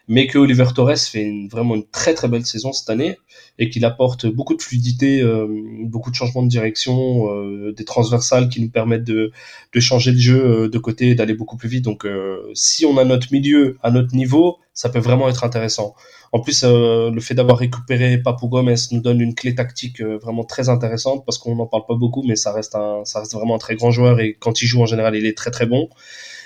mais 0.08 0.28
que 0.28 0.38
Oliver 0.38 0.68
Torres 0.76 0.98
fait 0.98 1.24
une, 1.24 1.48
vraiment 1.48 1.76
une 1.76 1.86
très 1.86 2.14
très 2.14 2.28
belle 2.28 2.46
saison 2.46 2.74
cette 2.74 2.90
année 2.90 3.18
et 3.58 3.70
qu'il 3.70 3.86
apporte 3.86 4.26
beaucoup 4.26 4.56
de 4.56 4.62
fluidité, 4.62 5.22
euh, 5.22 5.48
beaucoup 5.86 6.10
de 6.10 6.16
changements 6.16 6.44
de 6.44 6.50
direction, 6.50 7.30
euh, 7.30 7.72
des 7.72 7.86
transversales 7.86 8.50
qui 8.50 8.62
nous 8.62 8.70
permettent 8.70 9.06
de, 9.06 9.32
de 9.74 9.80
changer 9.80 10.12
de 10.12 10.18
jeu 10.18 10.44
euh, 10.44 10.70
de 10.70 10.78
côté 10.78 11.12
et 11.12 11.16
d'aller 11.16 11.34
beaucoup 11.34 11.56
plus 11.56 11.70
vite. 11.70 11.86
Donc 11.86 12.06
si 12.54 12.86
on 12.86 12.98
a 12.98 13.06
notre 13.06 13.32
milieu 13.32 13.78
à 13.82 13.92
notre 13.92 14.14
niveau, 14.16 14.58
ça 14.74 14.90
peut 14.90 15.00
vraiment 15.00 15.30
être 15.30 15.44
intéressant. 15.44 15.96
En 16.32 16.40
plus, 16.40 16.64
le 16.64 17.20
fait 17.20 17.36
d'avoir 17.36 17.60
récupéré 17.60 18.18
Papou 18.18 18.48
Gomez 18.48 18.76
nous 18.92 19.02
donne 19.02 19.22
une 19.22 19.36
clé 19.36 19.54
tactique 19.54 20.02
vraiment 20.02 20.44
très 20.44 20.68
intéressante 20.68 21.24
parce 21.26 21.38
qu'on 21.38 21.56
n'en 21.56 21.68
parle 21.68 21.86
pas 21.88 21.94
beaucoup, 21.94 22.24
mais 22.24 22.36
ça 22.36 22.52
reste, 22.52 22.76
un, 22.76 23.06
ça 23.06 23.20
reste 23.20 23.34
vraiment 23.34 23.56
un 23.56 23.60
très 23.60 23.76
grand 23.76 23.92
joueur 23.92 24.20
et 24.20 24.36
quand 24.40 24.62
il 24.64 24.66
joue 24.66 24.82
en 24.82 24.88
général, 24.88 25.16
il 25.16 25.28
est 25.28 25.38
très 25.38 25.52
très 25.52 25.68
bon. 25.68 25.90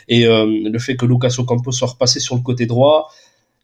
Et 0.09 0.25
le 0.25 0.79
fait 0.79 0.97
que 0.97 1.05
Lucas 1.05 1.35
Ocampo 1.37 1.71
soit 1.71 1.87
repassé 1.87 2.19
sur 2.19 2.35
le 2.35 2.41
côté 2.41 2.65
droit, 2.65 3.09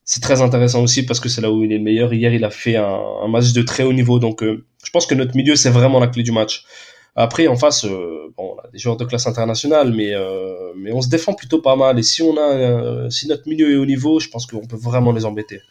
c'est 0.05 0.21
très 0.21 0.41
intéressant 0.41 0.83
aussi 0.83 1.05
parce 1.05 1.19
que 1.19 1.29
c'est 1.29 1.41
là 1.41 1.51
où 1.51 1.63
il 1.63 1.71
est 1.71 1.77
le 1.77 1.83
meilleur. 1.83 2.13
Hier, 2.13 2.33
il 2.33 2.43
a 2.43 2.49
fait 2.49 2.75
un, 2.75 3.27
match 3.27 3.53
de 3.53 3.61
très 3.61 3.83
haut 3.83 3.93
niveau. 3.93 4.19
Donc, 4.19 4.43
euh, 4.43 4.65
je 4.83 4.91
pense 4.91 5.05
que 5.05 5.15
notre 5.15 5.35
milieu, 5.35 5.55
c'est 5.55 5.69
vraiment 5.69 5.99
la 5.99 6.07
clé 6.07 6.23
du 6.23 6.31
match. 6.31 6.65
Après, 7.15 7.47
en 7.47 7.55
face, 7.55 7.85
euh, 7.85 8.33
bon, 8.35 8.55
on 8.55 8.59
a 8.59 8.69
des 8.71 8.79
joueurs 8.79 8.97
de 8.97 9.05
classe 9.05 9.27
internationale, 9.27 9.93
mais, 9.93 10.13
euh, 10.13 10.73
mais 10.75 10.91
on 10.91 11.01
se 11.01 11.09
défend 11.09 11.33
plutôt 11.33 11.61
pas 11.61 11.75
mal. 11.75 11.97
Et 11.99 12.03
si, 12.03 12.21
on 12.21 12.35
a, 12.37 13.09
si 13.09 13.27
notre 13.27 13.47
milieu 13.47 13.71
est 13.71 13.75
haut 13.75 13.85
niveau, 13.85 14.19
je 14.19 14.29
pense 14.29 14.45
qu'on 14.45 14.65
peut 14.65 14.77
vraiment 14.77 15.11
les 15.13 15.23
embêter. 15.23 15.61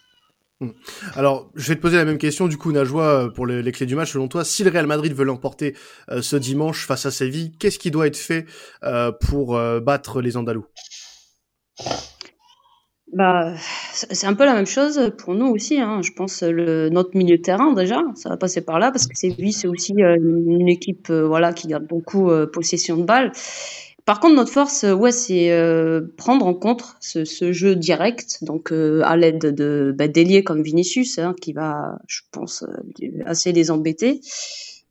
Hmm. 0.60 0.70
Alors, 1.14 1.50
je 1.54 1.68
vais 1.68 1.76
te 1.76 1.80
poser 1.80 1.96
la 1.96 2.04
même 2.04 2.18
question, 2.18 2.48
du 2.48 2.56
coup, 2.56 2.72
Najwa, 2.72 3.30
pour 3.34 3.46
les, 3.46 3.72
clés 3.72 3.86
du 3.86 3.96
match. 3.96 4.12
Selon 4.12 4.28
toi, 4.28 4.44
si 4.44 4.64
le 4.64 4.70
Real 4.70 4.86
Madrid 4.86 5.12
veut 5.12 5.24
l'emporter 5.24 5.74
ce 6.08 6.36
dimanche 6.36 6.86
face 6.86 7.04
à 7.04 7.10
Séville, 7.10 7.52
qu'est-ce 7.58 7.78
qui 7.78 7.90
doit 7.90 8.06
être 8.06 8.16
fait 8.16 8.46
pour 9.20 9.58
battre 9.82 10.22
les 10.22 10.36
Andalous? 10.38 10.66
Bah, 13.12 13.52
c'est 13.92 14.26
un 14.26 14.34
peu 14.34 14.46
la 14.46 14.54
même 14.54 14.66
chose 14.66 15.12
pour 15.18 15.34
nous 15.34 15.46
aussi. 15.46 15.78
Hein. 15.78 16.00
Je 16.02 16.12
pense 16.12 16.42
le, 16.42 16.88
notre 16.88 17.16
milieu 17.16 17.40
terrain 17.40 17.72
déjà, 17.74 18.02
ça 18.14 18.30
va 18.30 18.38
passer 18.38 18.62
par 18.62 18.78
là 18.78 18.90
parce 18.90 19.06
que 19.06 19.12
c'est 19.14 19.28
lui, 19.38 19.52
c'est 19.52 19.68
aussi 19.68 19.94
euh, 20.02 20.16
une 20.16 20.68
équipe 20.68 21.10
euh, 21.10 21.26
voilà 21.26 21.52
qui 21.52 21.68
garde 21.68 21.86
beaucoup 21.86 22.30
euh, 22.30 22.46
possession 22.46 22.96
de 22.96 23.04
balles. 23.04 23.32
Par 24.06 24.18
contre, 24.18 24.34
notre 24.34 24.50
force, 24.50 24.82
ouais, 24.82 25.12
c'est 25.12 25.52
prendre 26.16 26.44
en 26.44 26.54
compte 26.54 26.82
ce, 26.98 27.24
ce, 27.24 27.52
jeu 27.52 27.76
direct, 27.76 28.38
donc 28.42 28.72
à 28.72 29.16
l'aide 29.16 29.54
de 29.54 29.94
bah, 29.96 30.08
d'ailiers 30.08 30.42
comme 30.42 30.62
Vinicius, 30.62 31.20
hein, 31.20 31.36
qui 31.40 31.52
va, 31.52 31.98
je 32.08 32.22
pense, 32.32 32.64
assez 33.26 33.52
les 33.52 33.70
embêter. 33.70 34.20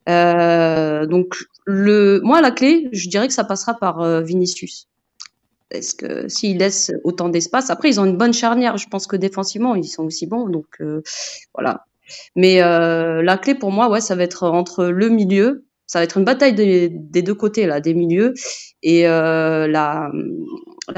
donc 0.06 1.44
le, 1.66 2.20
moi 2.22 2.40
la 2.40 2.52
clé, 2.52 2.88
je 2.92 3.10
dirais 3.10 3.28
que 3.28 3.34
ça 3.34 3.44
passera 3.44 3.74
par 3.74 4.22
Vinicius. 4.22 4.88
Est-ce 5.72 5.94
que 5.94 6.28
s'ils 6.28 6.58
laissent 6.58 6.92
autant 7.04 7.28
d'espace, 7.28 7.70
après 7.70 7.88
ils 7.88 8.00
ont 8.00 8.04
une 8.04 8.16
bonne 8.16 8.32
charnière. 8.32 8.76
Je 8.76 8.88
pense 8.88 9.06
que 9.06 9.16
défensivement 9.16 9.74
ils 9.74 9.84
sont 9.84 10.04
aussi 10.04 10.26
bons, 10.26 10.48
donc 10.48 10.66
euh, 10.80 11.02
voilà. 11.54 11.86
Mais 12.36 12.62
euh, 12.62 13.22
la 13.22 13.38
clé 13.38 13.54
pour 13.54 13.70
moi, 13.70 13.88
ouais, 13.88 14.00
ça 14.00 14.14
va 14.14 14.22
être 14.22 14.48
entre 14.48 14.84
le 14.86 15.08
milieu, 15.08 15.64
ça 15.86 15.98
va 15.98 16.04
être 16.04 16.18
une 16.18 16.24
bataille 16.24 16.54
des, 16.54 16.88
deux 16.88 17.34
côtés 17.34 17.66
là, 17.66 17.80
des 17.80 17.94
milieux 17.94 18.34
et 18.82 19.08
euh, 19.08 19.66
la, 19.66 20.10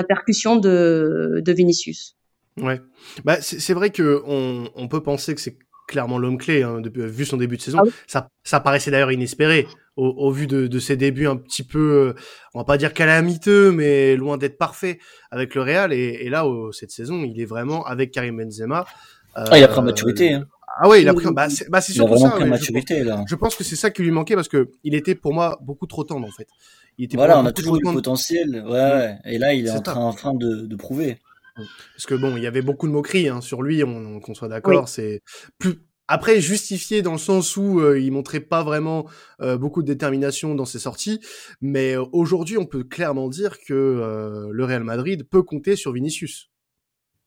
percussion 0.08 0.56
de, 0.56 1.42
Vinicius. 1.46 2.16
Ouais, 2.60 2.80
bah 3.24 3.38
c'est 3.40 3.74
vrai 3.74 3.90
que 3.90 4.22
on, 4.26 4.70
on 4.76 4.86
peut 4.86 5.02
penser 5.02 5.34
que 5.34 5.40
c'est 5.40 5.58
clairement 5.86 6.18
l'homme 6.18 6.38
clé, 6.38 6.62
hein, 6.62 6.80
depuis, 6.80 7.06
vu 7.06 7.24
son 7.24 7.36
début 7.36 7.56
de 7.56 7.62
saison. 7.62 7.78
Ah 7.80 7.90
ça, 8.06 8.28
ça 8.42 8.60
paraissait 8.60 8.90
d'ailleurs 8.90 9.12
inespéré 9.12 9.66
au, 9.96 10.06
au, 10.06 10.30
vu 10.30 10.46
de, 10.46 10.66
de, 10.66 10.78
ses 10.78 10.96
débuts 10.96 11.26
un 11.26 11.36
petit 11.36 11.62
peu, 11.62 11.78
euh, 11.78 12.20
on 12.54 12.58
va 12.58 12.64
pas 12.64 12.76
dire 12.76 12.92
calamiteux, 12.92 13.70
mais 13.70 14.16
loin 14.16 14.38
d'être 14.38 14.58
parfait 14.58 14.98
avec 15.30 15.54
le 15.54 15.62
Real. 15.62 15.92
Et, 15.92 16.18
et 16.22 16.30
là, 16.30 16.44
cette 16.72 16.90
saison, 16.90 17.22
il 17.24 17.40
est 17.40 17.44
vraiment 17.44 17.84
avec 17.84 18.10
Karim 18.10 18.38
Benzema. 18.38 18.86
Euh, 19.36 19.44
ah, 19.50 19.58
il 19.58 19.64
a 19.64 19.68
pris 19.68 19.78
en 19.78 19.82
maturité. 19.82 20.32
Hein. 20.32 20.46
Ah 20.80 20.88
ouais, 20.88 21.02
il 21.02 21.08
a 21.08 21.14
pris. 21.14 21.26
Bah, 21.32 21.48
c'est 21.48 21.70
bah, 21.70 21.80
surtout 21.80 22.16
ça. 22.18 22.30
Pris 22.30 22.44
maturité, 22.46 23.00
je, 23.00 23.04
là. 23.04 23.24
je 23.28 23.34
pense 23.36 23.54
que 23.54 23.62
c'est 23.62 23.76
ça 23.76 23.90
qui 23.90 24.02
lui 24.02 24.10
manquait 24.10 24.34
parce 24.34 24.48
que 24.48 24.70
il 24.82 24.94
était 24.94 25.14
pour 25.14 25.32
moi 25.32 25.58
beaucoup 25.62 25.86
trop 25.86 26.02
tendre 26.02 26.26
en 26.26 26.30
fait. 26.32 26.48
Il 26.98 27.04
était 27.04 27.16
voilà, 27.16 27.38
on 27.38 27.46
a 27.46 27.52
toujours 27.52 27.76
eu 27.76 27.80
le 27.84 27.92
potentiel. 27.92 28.64
Ouais, 28.66 28.72
ouais. 28.72 29.18
Et 29.24 29.38
là, 29.38 29.54
il 29.54 29.66
est, 29.66 29.70
en 29.70 29.80
train, 29.80 30.00
en 30.00 30.12
train 30.12 30.34
de, 30.34 30.66
de 30.66 30.76
prouver. 30.76 31.18
Parce 31.56 32.06
que 32.06 32.14
bon, 32.14 32.36
il 32.36 32.42
y 32.42 32.46
avait 32.46 32.62
beaucoup 32.62 32.86
de 32.86 32.92
moqueries 32.92 33.28
hein, 33.28 33.40
sur 33.40 33.62
lui, 33.62 33.84
on, 33.84 34.20
qu'on 34.20 34.34
soit 34.34 34.48
d'accord. 34.48 34.88
C'est 34.88 35.20
plus 35.58 35.80
après 36.08 36.40
justifié 36.40 37.02
dans 37.02 37.12
le 37.12 37.18
sens 37.18 37.56
où 37.56 37.80
euh, 37.80 37.98
il 37.98 38.12
montrait 38.12 38.40
pas 38.40 38.62
vraiment 38.62 39.06
euh, 39.40 39.56
beaucoup 39.56 39.82
de 39.82 39.86
détermination 39.86 40.54
dans 40.54 40.64
ses 40.64 40.78
sorties, 40.78 41.20
mais 41.60 41.96
euh, 41.96 42.04
aujourd'hui 42.12 42.58
on 42.58 42.66
peut 42.66 42.84
clairement 42.84 43.28
dire 43.28 43.58
que 43.66 44.48
le 44.50 44.64
Real 44.64 44.84
Madrid 44.84 45.26
peut 45.28 45.42
compter 45.42 45.76
sur 45.76 45.92
Vinicius. 45.92 46.50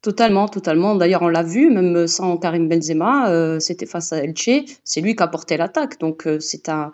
Totalement, 0.00 0.46
totalement. 0.46 0.94
D'ailleurs, 0.94 1.22
on 1.22 1.28
l'a 1.28 1.42
vu, 1.42 1.70
même 1.70 2.06
sans 2.06 2.36
Karim 2.38 2.68
Benzema, 2.68 3.58
c'était 3.58 3.84
face 3.84 4.12
à 4.12 4.22
Elche, 4.22 4.78
c'est 4.84 5.00
lui 5.00 5.16
qui 5.16 5.22
a 5.24 5.26
porté 5.26 5.56
l'attaque. 5.56 5.98
Donc 5.98 6.28
c'est 6.38 6.68
un, 6.68 6.92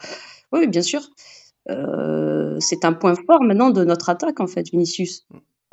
oui, 0.52 0.66
bien 0.68 0.80
sûr, 0.80 1.02
c'est 1.68 2.84
un 2.84 2.92
point 2.94 3.14
fort 3.14 3.42
maintenant 3.42 3.68
de 3.68 3.84
notre 3.84 4.08
attaque 4.08 4.40
en 4.40 4.46
fait, 4.46 4.70
Vinicius. 4.70 5.26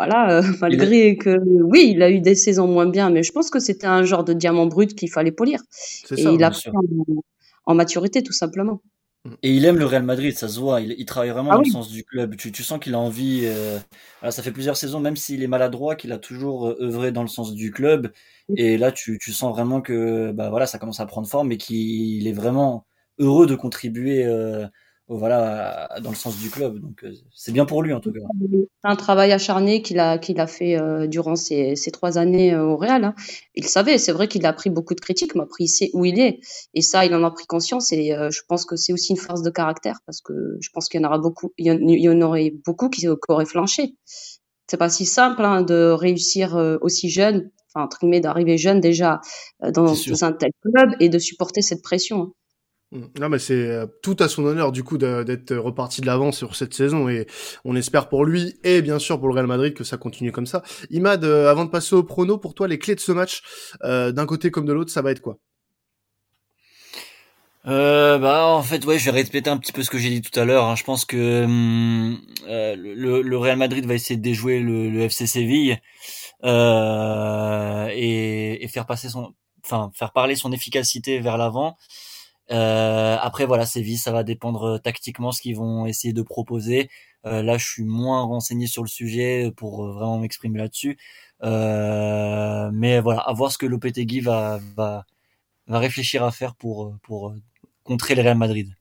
Voilà, 0.03 0.39
euh, 0.39 0.41
malgré 0.61 1.15
que 1.15 1.37
oui, 1.45 1.91
il 1.93 2.01
a 2.01 2.09
eu 2.09 2.21
des 2.21 2.33
saisons 2.33 2.65
moins 2.65 2.87
bien, 2.87 3.11
mais 3.11 3.21
je 3.21 3.31
pense 3.31 3.51
que 3.51 3.59
c'était 3.59 3.85
un 3.85 4.01
genre 4.01 4.23
de 4.23 4.33
diamant 4.33 4.65
brut 4.65 4.95
qu'il 4.95 5.11
fallait 5.11 5.31
polir. 5.31 5.61
Et 6.17 6.23
il 6.23 6.43
a 6.43 6.49
pris 6.49 6.71
en, 7.67 7.75
maturité, 7.75 8.23
tout 8.23 8.33
simplement. 8.33 8.81
Et 9.43 9.51
il 9.51 9.63
aime 9.63 9.77
le 9.77 9.85
Real 9.85 10.01
Madrid, 10.01 10.35
ça 10.35 10.47
se 10.47 10.59
voit. 10.59 10.81
Il, 10.81 11.05
travaille 11.05 11.29
vraiment 11.29 11.51
ah 11.51 11.57
dans 11.57 11.61
le 11.61 11.69
sens 11.69 11.91
du 11.91 12.03
club. 12.03 12.35
Tu, 12.35 12.63
sens 12.63 12.79
qu'il 12.79 12.95
a 12.95 12.99
envie. 12.99 13.41
Euh, 13.43 13.77
ça 14.31 14.41
fait 14.41 14.51
plusieurs 14.51 14.75
saisons, 14.75 14.99
même 14.99 15.15
s'il 15.15 15.43
est 15.43 15.47
maladroit, 15.47 15.95
qu'il 15.95 16.11
a 16.13 16.17
toujours 16.17 16.69
euh, 16.69 16.77
œuvré 16.81 17.11
dans 17.11 17.21
le 17.21 17.27
sens 17.27 17.53
du 17.53 17.69
club. 17.69 18.11
Et 18.57 18.79
là, 18.79 18.91
tu, 18.91 19.19
sens 19.31 19.53
vraiment 19.53 19.81
que 19.81 20.31
bah 20.31 20.49
voilà, 20.49 20.65
ça 20.65 20.79
commence 20.79 20.99
à 20.99 21.05
prendre 21.05 21.27
forme 21.27 21.51
et 21.51 21.57
qu'il 21.57 22.27
est 22.27 22.33
vraiment 22.33 22.87
heureux 23.19 23.45
de 23.45 23.53
contribuer 23.53 24.25
voilà, 25.17 25.89
dans 26.01 26.09
le 26.09 26.15
sens 26.15 26.37
du 26.37 26.49
club. 26.49 26.79
Donc 26.79 27.03
euh, 27.03 27.13
c'est 27.33 27.51
bien 27.51 27.65
pour 27.65 27.83
lui 27.83 27.93
en 27.93 27.99
tout 27.99 28.11
cas. 28.11 28.19
Un 28.83 28.95
travail 28.95 29.31
acharné 29.31 29.81
qu'il 29.81 29.99
a 29.99 30.17
qu'il 30.17 30.39
a 30.39 30.47
fait 30.47 30.79
euh, 30.79 31.07
durant 31.07 31.35
ces, 31.35 31.75
ces, 31.75 31.91
trois 31.91 32.17
années 32.17 32.53
euh, 32.53 32.63
au 32.63 32.77
Real. 32.77 33.03
Hein. 33.03 33.15
Il 33.55 33.65
savait, 33.65 33.97
c'est 33.97 34.13
vrai 34.13 34.27
qu'il 34.27 34.45
a 34.45 34.53
pris 34.53 34.69
beaucoup 34.69 34.95
de 34.95 35.01
critiques, 35.01 35.35
mais 35.35 35.41
après 35.41 35.65
il 35.65 35.67
sait 35.67 35.89
où 35.93 36.05
il 36.05 36.19
est 36.19 36.39
et 36.73 36.81
ça 36.81 37.05
il 37.05 37.13
en 37.13 37.23
a 37.23 37.31
pris 37.31 37.45
conscience 37.45 37.91
et 37.91 38.11
je 38.11 38.41
pense 38.47 38.65
que 38.65 38.75
c'est 38.75 38.93
aussi 38.93 39.11
une 39.11 39.17
force 39.17 39.41
de 39.41 39.49
caractère 39.49 39.99
parce 40.05 40.21
que 40.21 40.57
je 40.61 40.69
pense 40.73 40.87
qu'il 40.87 41.01
y 41.01 41.05
en 41.05 41.07
aura 41.07 41.17
beaucoup, 41.17 41.51
il 41.57 41.67
y 41.67 42.09
en, 42.09 42.21
aurait 42.21 42.53
beaucoup 42.65 42.89
qui, 42.89 43.07
auraient 43.27 43.45
flanché. 43.45 43.95
C'est 44.67 44.77
pas 44.77 44.89
si 44.89 45.05
simple 45.05 45.43
hein, 45.43 45.61
de 45.61 45.91
réussir 45.91 46.55
aussi 46.81 47.09
jeune, 47.09 47.51
enfin 47.73 47.85
entre 47.85 48.07
d'arriver 48.19 48.57
jeune 48.57 48.79
déjà 48.79 49.19
dans, 49.61 49.93
dans 49.93 50.23
un 50.23 50.31
tel 50.31 50.51
club 50.61 50.91
et 51.01 51.09
de 51.09 51.19
supporter 51.19 51.61
cette 51.61 51.81
pression. 51.81 52.21
Hein. 52.21 52.31
Non, 52.91 53.29
mais 53.29 53.39
c'est 53.39 53.53
euh, 53.53 53.85
tout 54.03 54.17
à 54.19 54.27
son 54.27 54.43
honneur 54.43 54.73
du 54.73 54.83
coup 54.83 54.97
d'être 54.97 55.55
reparti 55.55 56.01
de 56.01 56.05
l'avant 56.05 56.33
sur 56.33 56.57
cette 56.57 56.73
saison 56.73 57.07
et 57.07 57.25
on 57.63 57.77
espère 57.77 58.09
pour 58.09 58.25
lui 58.25 58.59
et 58.65 58.81
bien 58.81 58.99
sûr 58.99 59.17
pour 59.17 59.29
le 59.29 59.33
Real 59.33 59.47
Madrid 59.47 59.73
que 59.73 59.85
ça 59.85 59.95
continue 59.95 60.33
comme 60.33 60.45
ça. 60.45 60.61
Imad, 60.89 61.23
euh, 61.23 61.49
avant 61.49 61.63
de 61.63 61.69
passer 61.69 61.95
au 61.95 62.03
prono, 62.03 62.37
pour 62.37 62.53
toi 62.53 62.67
les 62.67 62.79
clés 62.79 62.95
de 62.95 62.99
ce 62.99 63.13
match, 63.13 63.43
euh, 63.85 64.11
d'un 64.11 64.25
côté 64.25 64.51
comme 64.51 64.65
de 64.65 64.73
l'autre, 64.73 64.91
ça 64.91 65.01
va 65.01 65.11
être 65.11 65.21
quoi? 65.21 65.37
Euh, 67.67 68.17
bah 68.17 68.47
en 68.47 68.63
fait 68.63 68.83
ouais 68.85 68.97
je 68.97 69.05
vais 69.05 69.11
répéter 69.11 69.47
un 69.47 69.57
petit 69.57 69.71
peu 69.71 69.83
ce 69.83 69.91
que 69.91 69.99
j'ai 69.99 70.09
dit 70.09 70.21
tout 70.21 70.37
à 70.39 70.45
l'heure 70.45 70.65
hein. 70.65 70.75
je 70.75 70.83
pense 70.83 71.05
que 71.05 71.43
hum, 71.43 72.19
le, 72.47 73.21
le, 73.21 73.37
Real 73.37 73.55
Madrid 73.55 73.85
va 73.85 73.93
essayer 73.93 74.17
de 74.17 74.23
déjouer 74.23 74.59
le, 74.59 74.89
le 74.89 75.01
FC 75.01 75.27
Séville 75.27 75.79
et, 76.43 76.47
et, 78.63 78.67
faire 78.67 78.87
passer 78.87 79.09
son 79.09 79.35
enfin 79.63 79.91
faire 79.93 80.11
parler 80.11 80.35
son 80.35 80.51
efficacité 80.51 81.19
vers 81.19 81.37
l'avant 81.37 81.77
euh, 82.51 83.17
après 83.21 83.45
voilà, 83.45 83.65
Séville, 83.65 83.97
ça 83.97 84.11
va 84.11 84.23
dépendre 84.23 84.63
euh, 84.75 84.77
tactiquement 84.79 85.31
ce 85.31 85.41
qu'ils 85.41 85.55
vont 85.55 85.85
essayer 85.85 86.13
de 86.13 86.21
proposer. 86.21 86.89
Euh, 87.25 87.43
là, 87.43 87.57
je 87.57 87.65
suis 87.65 87.83
moins 87.83 88.23
renseigné 88.23 88.67
sur 88.67 88.83
le 88.83 88.89
sujet 88.89 89.51
pour 89.55 89.87
vraiment 89.93 90.19
m'exprimer 90.19 90.59
là-dessus. 90.59 90.97
mais 91.41 92.99
voilà, 92.99 93.21
à 93.21 93.33
voir 93.33 93.51
ce 93.51 93.57
que 93.57 93.65
Lopetegui 93.65 94.19
va, 94.21 94.59
va, 94.75 95.05
va 95.67 95.79
réfléchir 95.79 96.23
à 96.23 96.31
faire 96.31 96.55
pour, 96.55 96.97
pour 97.03 97.35
contrer 97.83 98.15
le 98.15 98.21
Real 98.23 98.37
Madrid 98.37 98.75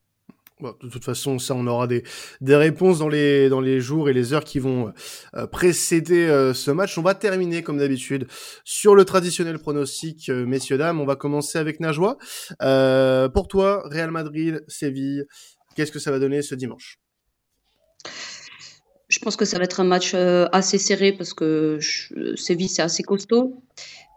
de 0.62 0.88
toute 0.88 1.04
façon, 1.04 1.38
ça, 1.38 1.54
on 1.54 1.66
aura 1.66 1.86
des, 1.86 2.02
réponses 2.40 2.98
dans 2.98 3.08
les, 3.08 3.80
jours 3.80 4.08
et 4.08 4.12
les 4.12 4.32
heures 4.32 4.44
qui 4.44 4.58
vont 4.58 4.92
euh, 5.34 5.46
précéder 5.46 6.26
euh, 6.26 6.54
ce 6.54 6.70
match. 6.70 6.98
On 6.98 7.02
va 7.02 7.14
terminer, 7.14 7.62
comme 7.62 7.78
d'habitude, 7.78 8.26
sur 8.64 8.94
le 8.94 9.04
traditionnel 9.04 9.58
pronostic, 9.58 10.28
euh, 10.28 10.46
messieurs, 10.46 10.78
dames. 10.78 11.00
On 11.00 11.06
va 11.06 11.16
commencer 11.16 11.58
avec 11.58 11.80
Najwa. 11.80 12.16
pour 13.32 13.48
toi, 13.48 13.82
Real 13.90 14.10
Madrid, 14.10 14.64
Séville, 14.68 15.24
qu'est-ce 15.76 15.92
que 15.92 15.98
ça 15.98 16.10
va 16.10 16.18
donner 16.18 16.42
ce 16.42 16.54
dimanche? 16.54 16.98
Je 19.08 19.18
pense 19.18 19.36
que 19.36 19.44
ça 19.44 19.58
va 19.58 19.64
être 19.64 19.80
un 19.80 19.84
match 19.84 20.14
assez 20.14 20.78
serré 20.78 21.12
parce 21.12 21.34
que 21.34 21.78
Séville, 22.36 22.68
c'est 22.68 22.82
assez 22.82 23.02
costaud. 23.02 23.62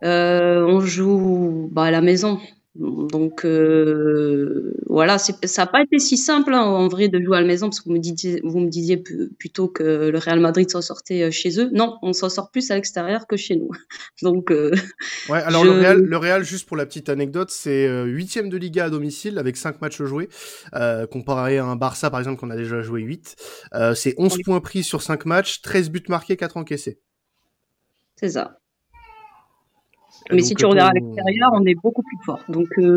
On 0.03 0.79
joue 0.81 1.69
bah, 1.71 1.85
à 1.85 1.91
la 1.91 2.01
maison. 2.01 2.39
Donc 2.75 3.45
euh, 3.45 4.73
voilà, 4.87 5.19
ça 5.19 5.33
n'a 5.57 5.67
pas 5.67 5.83
été 5.83 5.99
si 5.99 6.17
simple 6.17 6.55
hein, 6.55 6.61
en 6.61 6.87
vrai 6.87 7.07
de 7.07 7.21
jouer 7.21 7.37
à 7.37 7.41
la 7.41 7.45
maison 7.45 7.67
parce 7.67 7.79
que 7.79 7.85
vous 7.85 7.93
me 7.95 7.99
disiez, 7.99 8.41
vous 8.43 8.59
me 8.59 8.67
disiez 8.67 8.97
plutôt 9.37 9.67
que 9.67 9.83
le 9.83 10.17
Real 10.17 10.39
Madrid 10.39 10.67
s'en 10.71 10.81
sortait 10.81 11.21
euh, 11.21 11.31
chez 11.31 11.59
eux. 11.59 11.69
Non, 11.71 11.99
on 12.01 12.13
s'en 12.13 12.29
sort 12.29 12.49
plus 12.49 12.71
à 12.71 12.75
l'extérieur 12.75 13.27
que 13.27 13.37
chez 13.37 13.57
nous. 13.57 13.69
Donc 14.23 14.49
euh, 14.49 14.71
ouais, 15.29 15.37
alors 15.43 15.63
le 15.63 15.71
Real, 15.71 16.01
le 16.01 16.17
Real, 16.17 16.43
juste 16.43 16.67
pour 16.67 16.75
la 16.75 16.87
petite 16.87 17.09
anecdote, 17.09 17.51
c'est 17.51 17.87
huitième 18.05 18.49
de 18.49 18.57
Liga 18.57 18.85
à 18.85 18.89
domicile 18.89 19.37
avec 19.37 19.55
5 19.55 19.79
matchs 19.79 20.01
joués, 20.01 20.29
euh, 20.73 21.05
comparé 21.05 21.59
à 21.59 21.65
un 21.65 21.75
Barça 21.75 22.09
par 22.09 22.19
exemple 22.21 22.39
qu'on 22.39 22.49
a 22.49 22.55
déjà 22.55 22.81
joué 22.81 23.01
8. 23.01 23.35
c'est 23.93 24.15
11 24.17 24.39
points 24.43 24.61
pris 24.61 24.81
sur 24.81 25.03
5 25.03 25.25
matchs, 25.25 25.61
13 25.61 25.91
buts 25.91 26.03
marqués, 26.09 26.37
4 26.37 26.57
encaissés. 26.57 26.99
C'est 28.15 28.29
ça. 28.29 28.62
Mais 30.31 30.41
si 30.41 30.55
tu 30.55 30.65
regardes 30.65 30.91
à 30.91 30.93
l'extérieur, 30.93 31.51
on 31.53 31.65
est 31.65 31.75
beaucoup 31.75 32.03
plus 32.03 32.17
fort. 32.25 32.43
Donc, 32.49 32.67
euh, 32.77 32.95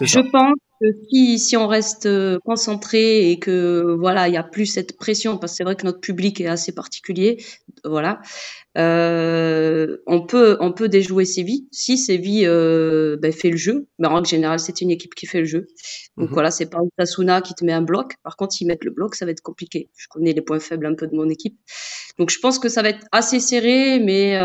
je 0.00 0.20
pense 0.20 0.54
que 0.80 0.86
si, 1.08 1.38
si 1.38 1.56
on 1.56 1.66
reste 1.66 2.06
euh, 2.06 2.38
concentré 2.44 3.30
et 3.30 3.38
que 3.38 3.96
voilà, 3.98 4.28
il 4.28 4.34
y 4.34 4.36
a 4.36 4.42
plus 4.42 4.66
cette 4.66 4.96
pression, 4.96 5.36
parce 5.36 5.52
que 5.52 5.56
c'est 5.58 5.64
vrai 5.64 5.76
que 5.76 5.84
notre 5.84 6.00
public 6.00 6.40
est 6.40 6.46
assez 6.46 6.72
particulier, 6.72 7.44
voilà, 7.84 8.20
euh, 8.78 9.98
on 10.06 10.24
peut 10.24 10.56
on 10.60 10.72
peut 10.72 10.88
déjouer 10.88 11.24
Séville 11.24 11.68
si 11.72 11.98
Séville 11.98 12.46
euh, 12.46 13.16
ben, 13.20 13.32
fait 13.32 13.50
le 13.50 13.56
jeu. 13.56 13.88
Mais 13.98 14.08
en 14.08 14.14
règle 14.14 14.28
générale, 14.28 14.60
c'est 14.60 14.80
une 14.80 14.90
équipe 14.90 15.14
qui 15.14 15.26
fait 15.26 15.40
le 15.40 15.46
jeu. 15.46 15.66
Donc 16.16 16.28
mhm. 16.28 16.34
voilà, 16.34 16.50
c'est 16.50 16.70
pas 16.70 16.78
Tasuna 16.96 17.42
qui 17.42 17.54
te 17.54 17.64
met 17.64 17.72
un 17.72 17.82
bloc. 17.82 18.14
Par 18.22 18.36
contre, 18.36 18.54
s'ils 18.54 18.66
mettent 18.66 18.84
le 18.84 18.92
bloc, 18.92 19.14
ça 19.14 19.24
va 19.26 19.30
être 19.30 19.42
compliqué. 19.42 19.90
Je 19.96 20.06
connais 20.08 20.32
les 20.32 20.42
points 20.42 20.60
faibles 20.60 20.86
un 20.86 20.94
peu 20.94 21.06
de 21.06 21.14
mon 21.14 21.28
équipe. 21.28 21.58
Donc 22.18 22.30
je 22.30 22.38
pense 22.38 22.58
que 22.58 22.68
ça 22.68 22.82
va 22.82 22.88
être 22.88 23.06
assez 23.12 23.40
serré, 23.40 24.00
mais 24.00 24.38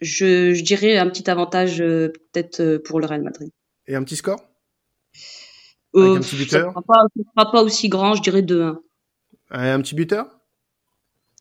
je, 0.00 0.54
je, 0.54 0.62
dirais 0.62 0.98
un 0.98 1.08
petit 1.08 1.28
avantage 1.30 1.80
euh, 1.80 2.12
peut-être 2.32 2.60
euh, 2.60 2.78
pour 2.82 3.00
le 3.00 3.06
Real 3.06 3.22
Madrid. 3.22 3.50
Et 3.86 3.94
un 3.94 4.02
petit 4.02 4.16
score? 4.16 4.40
Euh, 5.94 6.16
un 6.16 6.20
petit 6.20 6.36
buteur? 6.36 6.72
Ça 6.72 6.80
ne 7.16 7.22
sera, 7.24 7.50
pas 7.50 7.62
aussi 7.62 7.88
grand, 7.88 8.14
je 8.14 8.22
dirais 8.22 8.42
2-1. 8.42 8.76
Un 9.50 9.80
petit 9.80 9.94
buteur? 9.94 10.26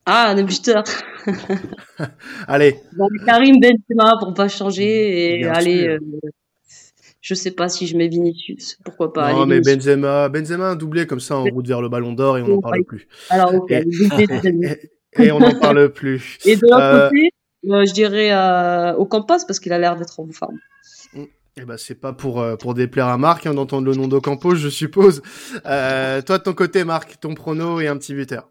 Ah, 0.05 0.29
un 0.29 0.43
buteur 0.43 0.83
Allez. 2.47 2.79
Karim 3.25 3.59
Benzema 3.59 4.17
pour 4.19 4.33
pas 4.35 4.47
changer 4.47 5.39
et 5.39 5.45
aller. 5.45 5.87
Euh, 5.87 5.99
je 7.21 7.33
sais 7.33 7.49
pas 7.49 7.69
si 7.69 7.87
je 7.87 7.97
mets 7.97 8.07
Vinicius, 8.07 8.77
pourquoi 8.85 9.11
pas. 9.11 9.33
Non, 9.33 9.47
mais 9.47 9.61
Benzema, 9.61 10.29
Benzema 10.29 10.69
un 10.69 10.75
doublé 10.75 11.07
comme 11.07 11.19
ça 11.19 11.37
en 11.37 11.43
route 11.45 11.67
vers 11.67 11.81
le 11.81 11.89
Ballon 11.89 12.13
d'Or 12.13 12.37
et 12.37 12.43
on 12.43 12.47
n'en 12.47 12.61
parle 12.61 12.83
plus. 12.83 13.07
Alors. 13.31 13.51
Et, 13.69 13.83
et 15.23 15.31
on 15.31 15.39
n'en 15.39 15.59
parle 15.59 15.91
plus. 15.91 16.37
Et 16.45 16.55
de 16.55 16.61
l'autre 16.61 17.09
côté, 17.09 17.25
euh, 17.25 17.29
je 17.65 17.93
dirais 17.93 18.31
euh, 18.31 18.95
au 18.95 19.05
Campos 19.05 19.45
parce 19.47 19.59
qu'il 19.59 19.73
a 19.73 19.79
l'air 19.79 19.95
d'être 19.95 20.19
en 20.19 20.27
forme. 20.31 20.59
Eh 21.57 21.63
ben 21.63 21.77
c'est 21.77 21.95
pas 21.95 22.11
pour 22.11 22.41
euh, 22.41 22.57
pour 22.57 22.73
déplaire 22.73 23.07
à 23.07 23.17
Marc 23.17 23.45
hein, 23.45 23.53
d'entendre 23.53 23.87
le 23.87 23.95
nom 23.95 24.09
d'Ocampos, 24.09 24.55
je 24.55 24.67
suppose. 24.67 25.21
toi 25.63 26.37
de 26.37 26.43
ton 26.43 26.53
côté, 26.53 26.83
Marc, 26.83 27.19
ton 27.19 27.33
prono 27.33 27.79
et 27.79 27.87
un 27.87 27.97
petit 27.97 28.13
buteur. 28.13 28.49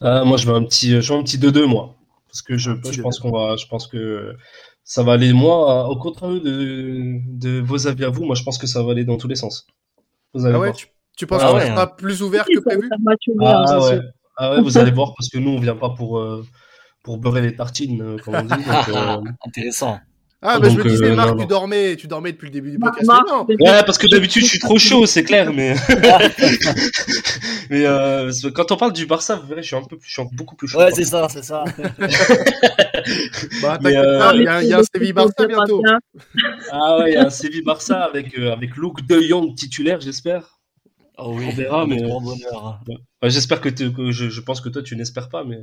moi, 0.00 0.36
je 0.36 0.46
veux 0.46 0.54
un 0.54 0.64
petit, 0.64 1.00
je 1.02 1.12
veux 1.12 1.18
un 1.18 1.22
petit 1.22 1.38
2-2 1.38 1.64
moi, 1.64 1.96
parce 2.28 2.42
que 2.42 2.56
je, 2.56 2.72
je 2.90 3.02
pense 3.02 3.18
qu'on 3.20 3.30
va, 3.30 3.56
je 3.56 3.66
pense 3.66 3.86
que 3.86 4.34
ça 4.84 5.02
va 5.02 5.12
aller. 5.12 5.32
Moi, 5.32 5.88
au 5.88 5.96
contraire 5.96 6.30
de, 6.30 7.20
de 7.26 7.60
vos 7.60 7.86
avis 7.86 8.04
à 8.04 8.08
vous, 8.08 8.24
moi, 8.24 8.34
je 8.34 8.42
pense 8.42 8.56
que 8.56 8.66
ça 8.66 8.82
va 8.82 8.92
aller 8.92 9.04
dans 9.04 9.18
tous 9.18 9.28
les 9.28 9.36
sens. 9.36 9.66
Vous 10.32 10.46
allez 10.46 10.54
ah 10.54 10.60
ouais, 10.60 10.72
Tu, 11.16 11.26
penses 11.26 11.42
ah 11.44 11.52
qu'on 11.52 11.60
sera 11.60 11.96
plus 11.96 12.22
ouvert 12.22 12.46
que 12.46 12.58
prévu 12.60 12.88
ah, 13.40 13.64
hein, 13.68 13.80
ouais. 13.80 14.00
ah 14.36 14.50
ouais, 14.52 14.62
vous 14.62 14.78
allez 14.78 14.92
voir 14.92 15.12
parce 15.14 15.28
que 15.28 15.38
nous, 15.38 15.50
on 15.50 15.60
vient 15.60 15.76
pas 15.76 15.90
pour 15.90 16.18
pour 17.02 17.18
beurrer 17.18 17.42
les 17.42 17.54
tartines, 17.54 18.02
euh, 18.02 18.16
comme 18.18 18.34
on 18.34 18.42
dit. 18.42 18.64
Euh, 18.88 19.20
Intéressant. 19.46 20.00
Ah, 20.42 20.58
bah, 20.58 20.70
je 20.70 20.76
me 20.76 20.84
disais, 20.84 21.04
euh, 21.04 21.14
Marc, 21.14 21.38
tu 21.38 21.44
dormais, 21.44 21.96
tu 21.96 22.06
dormais 22.06 22.32
depuis 22.32 22.46
le 22.46 22.52
début 22.52 22.70
du 22.70 22.78
podcast. 22.78 23.06
non. 23.28 23.44
Ouais, 23.46 23.82
parce 23.84 23.98
que 23.98 24.06
d'habitude, 24.06 24.42
je 24.42 24.48
suis 24.48 24.58
trop 24.58 24.78
chaud, 24.78 25.04
c'est 25.04 25.22
clair, 25.22 25.52
mais. 25.52 25.74
mais 27.70 27.84
euh, 27.84 28.32
quand 28.54 28.72
on 28.72 28.78
parle 28.78 28.94
du 28.94 29.04
Barça, 29.04 29.36
vous 29.36 29.46
verrez, 29.46 29.62
je 29.62 29.66
suis 29.66 29.76
un 29.76 29.82
peu 29.82 29.98
plus, 29.98 30.08
je 30.08 30.14
suis 30.14 30.22
beaucoup 30.32 30.56
plus 30.56 30.66
chaud. 30.66 30.78
Ouais, 30.78 30.92
c'est 30.92 31.04
ça, 31.04 31.28
c'est 31.28 31.44
ça. 31.44 31.64
bah, 33.62 33.78
euh... 33.84 34.32
il 34.34 34.44
y 34.44 34.48
a, 34.48 34.62
y 34.62 34.72
a 34.72 34.78
un 34.78 34.82
Séville 34.82 35.12
Barça 35.12 35.46
bientôt. 35.46 35.82
ah 36.72 36.98
ouais, 36.98 37.10
il 37.10 37.14
y 37.14 37.18
a 37.18 37.26
un 37.26 37.30
Séville 37.30 37.62
Barça 37.62 38.00
avec, 38.04 38.38
euh, 38.38 38.50
avec 38.50 38.76
Luke 38.76 39.06
de 39.06 39.20
Jong 39.20 39.54
titulaire, 39.54 40.00
j'espère. 40.00 40.58
Oh 41.18 41.34
oui, 41.36 41.44
on 41.48 41.54
verra, 41.54 41.86
mais. 41.86 42.00
bonheur. 42.00 42.80
Ouais, 43.22 43.28
j'espère 43.28 43.60
que, 43.60 43.68
que 43.68 44.10
je, 44.10 44.30
je, 44.30 44.40
pense 44.40 44.62
que 44.62 44.70
toi, 44.70 44.82
tu 44.82 44.96
n'espères 44.96 45.28
pas, 45.28 45.44
mais. 45.44 45.58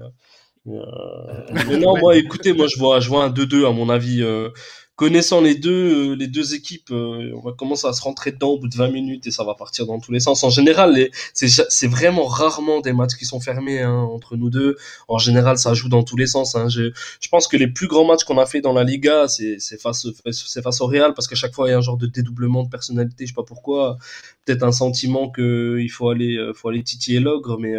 Euh, 0.67 1.77
non, 1.77 1.97
moi, 1.97 2.15
écoutez, 2.15 2.53
moi, 2.53 2.67
je 2.67 2.77
vois, 2.77 2.99
je 2.99 3.09
vois 3.09 3.23
un 3.25 3.29
2-2 3.29 3.65
à 3.65 3.71
mon 3.71 3.89
avis. 3.89 4.21
Euh, 4.21 4.49
connaissant 4.97 5.41
les 5.41 5.53
deux, 5.53 6.11
euh, 6.11 6.15
les 6.15 6.25
deux 6.27 6.55
équipes, 6.55 6.89
euh, 6.89 7.31
on 7.35 7.41
va 7.41 7.53
commencer 7.53 7.87
à 7.87 7.93
se 7.93 8.01
rentrer 8.01 8.31
dedans 8.31 8.49
au 8.49 8.59
bout 8.59 8.67
de 8.67 8.75
20 8.75 8.89
minutes 8.89 9.27
et 9.27 9.31
ça 9.31 9.43
va 9.43 9.53
partir 9.53 9.85
dans 9.85 9.99
tous 9.99 10.11
les 10.11 10.19
sens. 10.19 10.43
En 10.43 10.49
général, 10.49 11.09
c'est 11.33 11.87
vraiment 11.87 12.25
rarement 12.25 12.81
des 12.81 12.93
matchs 12.93 13.15
qui 13.15 13.25
sont 13.25 13.39
fermés 13.39 13.79
hein, 13.79 13.93
entre 13.93 14.35
nous 14.35 14.49
deux. 14.49 14.75
En 15.07 15.19
général, 15.19 15.59
ça 15.59 15.75
joue 15.75 15.87
dans 15.87 16.01
tous 16.01 16.17
les 16.17 16.25
sens. 16.25 16.55
Hein. 16.55 16.67
Je, 16.67 16.91
je, 17.21 17.29
pense 17.29 17.47
que 17.47 17.57
les 17.57 17.67
plus 17.67 17.87
grands 17.87 18.05
matchs 18.05 18.23
qu'on 18.23 18.39
a 18.39 18.47
fait 18.47 18.59
dans 18.59 18.73
la 18.73 18.83
Liga, 18.83 19.27
c'est 19.27 19.59
face, 19.79 20.07
c'est 20.31 20.63
face 20.63 20.81
au 20.81 20.87
Real 20.87 21.13
parce 21.13 21.27
qu'à 21.27 21.35
chaque 21.35 21.53
fois 21.53 21.67
il 21.67 21.71
y 21.71 21.75
a 21.75 21.77
un 21.77 21.81
genre 21.81 21.97
de 21.97 22.07
dédoublement 22.07 22.63
de 22.63 22.69
personnalité. 22.69 23.25
Je 23.25 23.29
sais 23.29 23.35
pas 23.35 23.43
pourquoi. 23.43 23.99
Peut-être 24.45 24.63
un 24.63 24.71
sentiment 24.71 25.29
que 25.29 25.77
il 25.79 25.89
faut 25.89 26.09
aller, 26.09 26.37
euh, 26.37 26.53
faut 26.53 26.69
aller 26.69 26.83
titiller 26.83 27.19
l'ogre, 27.19 27.59
mais 27.59 27.75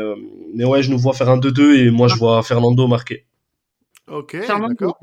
mais 0.55 0.65
ouais, 0.65 0.85
je 0.85 0.91
nous 0.93 0.99
vois 0.99 1.15
faire 1.15 1.31
un 1.31 1.39
2-2 1.39 1.79
et 1.79 1.91
moi 1.91 2.07
je 2.07 2.15
vois 2.15 2.45
Fernando 2.45 2.87
marquer. 2.87 3.25
Ok, 4.07 4.37
d'accord. 4.47 5.01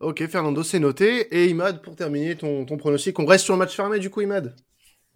Ok, 0.00 0.26
Fernando, 0.28 0.62
c'est 0.62 0.78
noté. 0.78 1.34
Et 1.34 1.48
Imad, 1.48 1.82
pour 1.82 1.96
terminer 1.96 2.36
ton, 2.36 2.64
ton 2.64 2.76
pronostic, 2.76 3.18
on 3.18 3.26
reste 3.26 3.44
sur 3.44 3.54
le 3.54 3.58
match 3.58 3.74
fermé 3.74 3.98
du 3.98 4.10
coup, 4.10 4.20
Imad? 4.20 4.54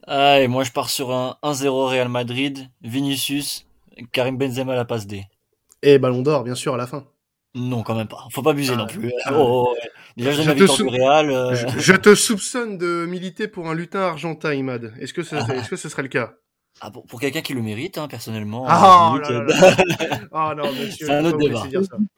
Ah, 0.06 0.40
et 0.40 0.48
moi 0.48 0.64
je 0.64 0.72
pars 0.72 0.88
sur 0.88 1.12
un 1.12 1.36
1-0 1.42 1.90
Real 1.90 2.08
Madrid, 2.08 2.68
Vinicius, 2.80 3.66
Karim 4.12 4.38
Benzema 4.38 4.72
à 4.72 4.76
la 4.76 4.84
passe 4.84 5.06
D. 5.06 5.24
Et 5.82 5.98
Ballon 5.98 6.22
d'Or, 6.22 6.44
bien 6.44 6.54
sûr, 6.54 6.74
à 6.74 6.76
la 6.76 6.86
fin. 6.86 7.06
Non, 7.54 7.82
quand 7.82 7.94
même 7.94 8.08
pas. 8.08 8.26
Faut 8.30 8.42
pas 8.42 8.50
abuser 8.50 8.72
ah, 8.74 8.78
non 8.78 8.86
plus. 8.86 9.12
Ah, 9.24 9.32
oh, 9.32 9.36
oh, 9.38 9.68
oh. 9.70 9.76
Déjà, 10.16 10.32
je, 10.32 10.42
te 10.42 10.90
Real. 10.90 11.30
Euh. 11.30 11.54
Je, 11.78 11.92
te 11.94 12.14
soupçonne 12.14 12.78
de 12.78 13.06
militer 13.06 13.48
pour 13.48 13.68
un 13.68 13.74
lutin 13.74 14.00
argentin, 14.00 14.52
Imad. 14.54 14.92
Est-ce 15.00 15.12
que, 15.12 15.22
ah. 15.32 15.46
est-ce 15.54 15.68
que 15.68 15.76
ce 15.76 15.88
serait 15.88 16.02
le 16.02 16.08
cas? 16.08 16.34
Ah, 16.80 16.90
pour, 16.92 17.06
pour 17.06 17.20
quelqu'un 17.20 17.40
qui 17.40 17.54
le 17.54 17.62
mérite, 17.62 17.98
hein, 17.98 18.06
personnellement. 18.06 18.64
Ah, 18.68 19.12
oh, 19.14 19.18
là, 19.18 19.42
là, 19.42 19.76
oh 20.30 20.54
non, 20.56 20.72
monsieur, 20.72 21.06
c'est 21.06 21.12
un 21.12 21.24
autre 21.24 21.38
débat. 21.38 21.64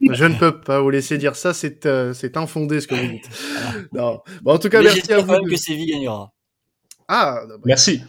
Je 0.01 0.25
ne 0.27 0.35
peux 0.35 0.61
pas 0.61 0.81
vous 0.81 0.91
laisser 0.91 1.17
dire 1.17 1.35
ça, 1.35 1.55
c'est 1.55 1.87
euh, 1.87 2.13
c'est 2.13 2.37
infondé 2.37 2.81
ce 2.81 2.87
que 2.87 2.95
vous 2.95 3.07
dites. 3.07 3.29
non. 3.93 4.21
Bon, 4.43 4.55
en 4.55 4.59
tout 4.59 4.69
cas, 4.69 4.79
Mais 4.79 4.85
merci 4.85 5.13
à 5.13 5.21
vous. 5.21 5.27
quand 5.27 5.41
même 5.41 5.51
que 5.51 5.57
Séville 5.57 5.87
gagnera. 5.87 6.33
Ah, 7.09 7.41
bah, 7.49 7.55
merci. 7.65 8.03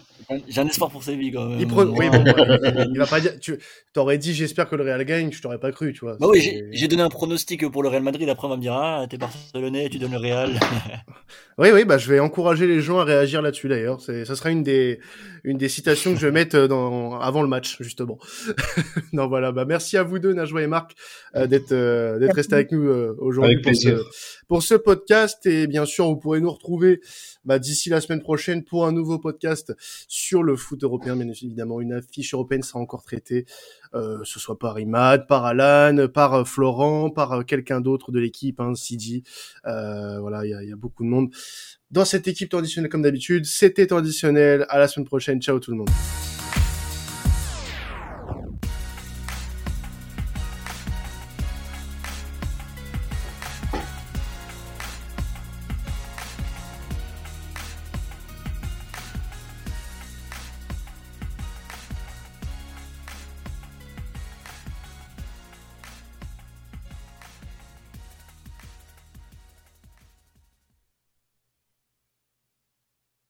J'ai 0.47 0.61
un 0.61 0.67
espoir 0.67 0.89
pour 0.89 1.03
Séville 1.03 1.31
quand 1.31 1.45
même. 1.45 1.59
Il, 1.59 1.65
oui, 1.65 2.09
bon, 2.09 2.23
il 2.93 2.97
va 2.97 3.05
pas 3.05 3.19
dire. 3.19 3.39
Tu 3.39 3.57
t'aurais 3.93 4.17
dit 4.17 4.33
j'espère 4.33 4.69
que 4.69 4.75
le 4.75 4.83
Real 4.83 5.03
gagne, 5.05 5.31
je 5.31 5.41
t'aurais 5.41 5.59
pas 5.59 5.71
cru, 5.71 5.93
tu 5.93 6.01
vois. 6.01 6.17
Bah 6.19 6.27
oui, 6.29 6.63
j'ai 6.71 6.87
donné 6.87 7.01
un 7.01 7.09
pronostic 7.09 7.67
pour 7.69 7.83
le 7.83 7.89
Real 7.89 8.03
Madrid. 8.03 8.27
Après, 8.29 8.47
on 8.47 8.49
va 8.49 8.57
me 8.57 8.61
dire 8.61 8.73
ah 8.73 9.05
t'es 9.09 9.17
Barcelonais, 9.17 9.89
tu 9.89 9.99
donnes 9.99 10.11
le 10.11 10.17
Real. 10.17 10.59
oui, 11.57 11.69
oui, 11.73 11.85
bah 11.85 11.97
je 11.97 12.09
vais 12.09 12.19
encourager 12.19 12.67
les 12.67 12.81
gens 12.81 12.99
à 12.99 13.03
réagir 13.03 13.41
là-dessus 13.41 13.67
d'ailleurs. 13.67 14.01
C'est, 14.01 14.25
ça 14.25 14.35
sera 14.35 14.51
une 14.51 14.63
des 14.63 14.99
une 15.43 15.57
des 15.57 15.69
citations 15.69 16.13
que 16.13 16.19
je 16.19 16.27
vais 16.27 16.31
mettre 16.31 16.67
dans 16.67 17.19
avant 17.19 17.41
le 17.41 17.47
match 17.47 17.77
justement. 17.79 18.19
non 19.13 19.27
voilà, 19.27 19.51
bah 19.51 19.65
merci 19.65 19.97
à 19.97 20.03
vous 20.03 20.19
deux, 20.19 20.33
Najwa 20.33 20.61
et 20.61 20.67
Marc, 20.67 20.95
euh, 21.35 21.47
d'être 21.47 21.71
euh, 21.71 22.19
d'être 22.19 22.35
restés 22.35 22.55
avec 22.55 22.71
nous 22.71 22.87
euh, 22.87 23.15
aujourd'hui 23.19 23.59
pour 23.61 23.75
ce, 23.75 24.03
pour 24.47 24.63
ce 24.63 24.75
podcast 24.75 25.45
et 25.45 25.67
bien 25.67 25.85
sûr 25.85 26.05
vous 26.05 26.17
pourrez 26.17 26.41
nous 26.41 26.51
retrouver 26.51 27.01
bah, 27.45 27.59
d'ici 27.59 27.89
la 27.89 28.01
semaine 28.01 28.21
prochaine 28.21 28.63
pour 28.63 28.85
un 28.85 28.91
nouveau 28.91 29.17
podcast 29.17 29.73
sur 30.07 30.20
le 30.41 30.55
foot 30.55 30.83
européen. 30.83 31.15
Bien 31.15 31.27
évidemment, 31.27 31.81
une 31.81 31.93
affiche 31.93 32.33
européenne 32.33 32.63
sera 32.63 32.79
encore 32.79 33.03
traitée, 33.03 33.45
euh, 33.93 34.19
ce 34.23 34.39
soit 34.39 34.57
par 34.57 34.79
Imad, 34.79 35.27
par 35.27 35.45
Alan, 35.45 36.07
par 36.13 36.33
euh, 36.33 36.43
Florent, 36.43 37.09
par 37.09 37.31
euh, 37.33 37.43
quelqu'un 37.43 37.81
d'autre 37.81 38.11
de 38.11 38.19
l'équipe, 38.19 38.59
hein, 38.59 38.75
Sidi. 38.75 39.23
Euh, 39.65 40.19
voilà, 40.19 40.45
il 40.45 40.51
y 40.51 40.53
a, 40.53 40.63
y 40.63 40.71
a, 40.71 40.75
beaucoup 40.75 41.03
de 41.03 41.09
monde 41.09 41.29
dans 41.89 42.05
cette 42.05 42.27
équipe 42.27 42.49
traditionnelle 42.49 42.89
comme 42.89 43.01
d'habitude. 43.01 43.45
C'était 43.45 43.87
traditionnel. 43.87 44.65
À 44.69 44.79
la 44.79 44.87
semaine 44.87 45.05
prochaine. 45.05 45.41
Ciao 45.41 45.59
tout 45.59 45.71
le 45.71 45.77
monde. 45.77 45.89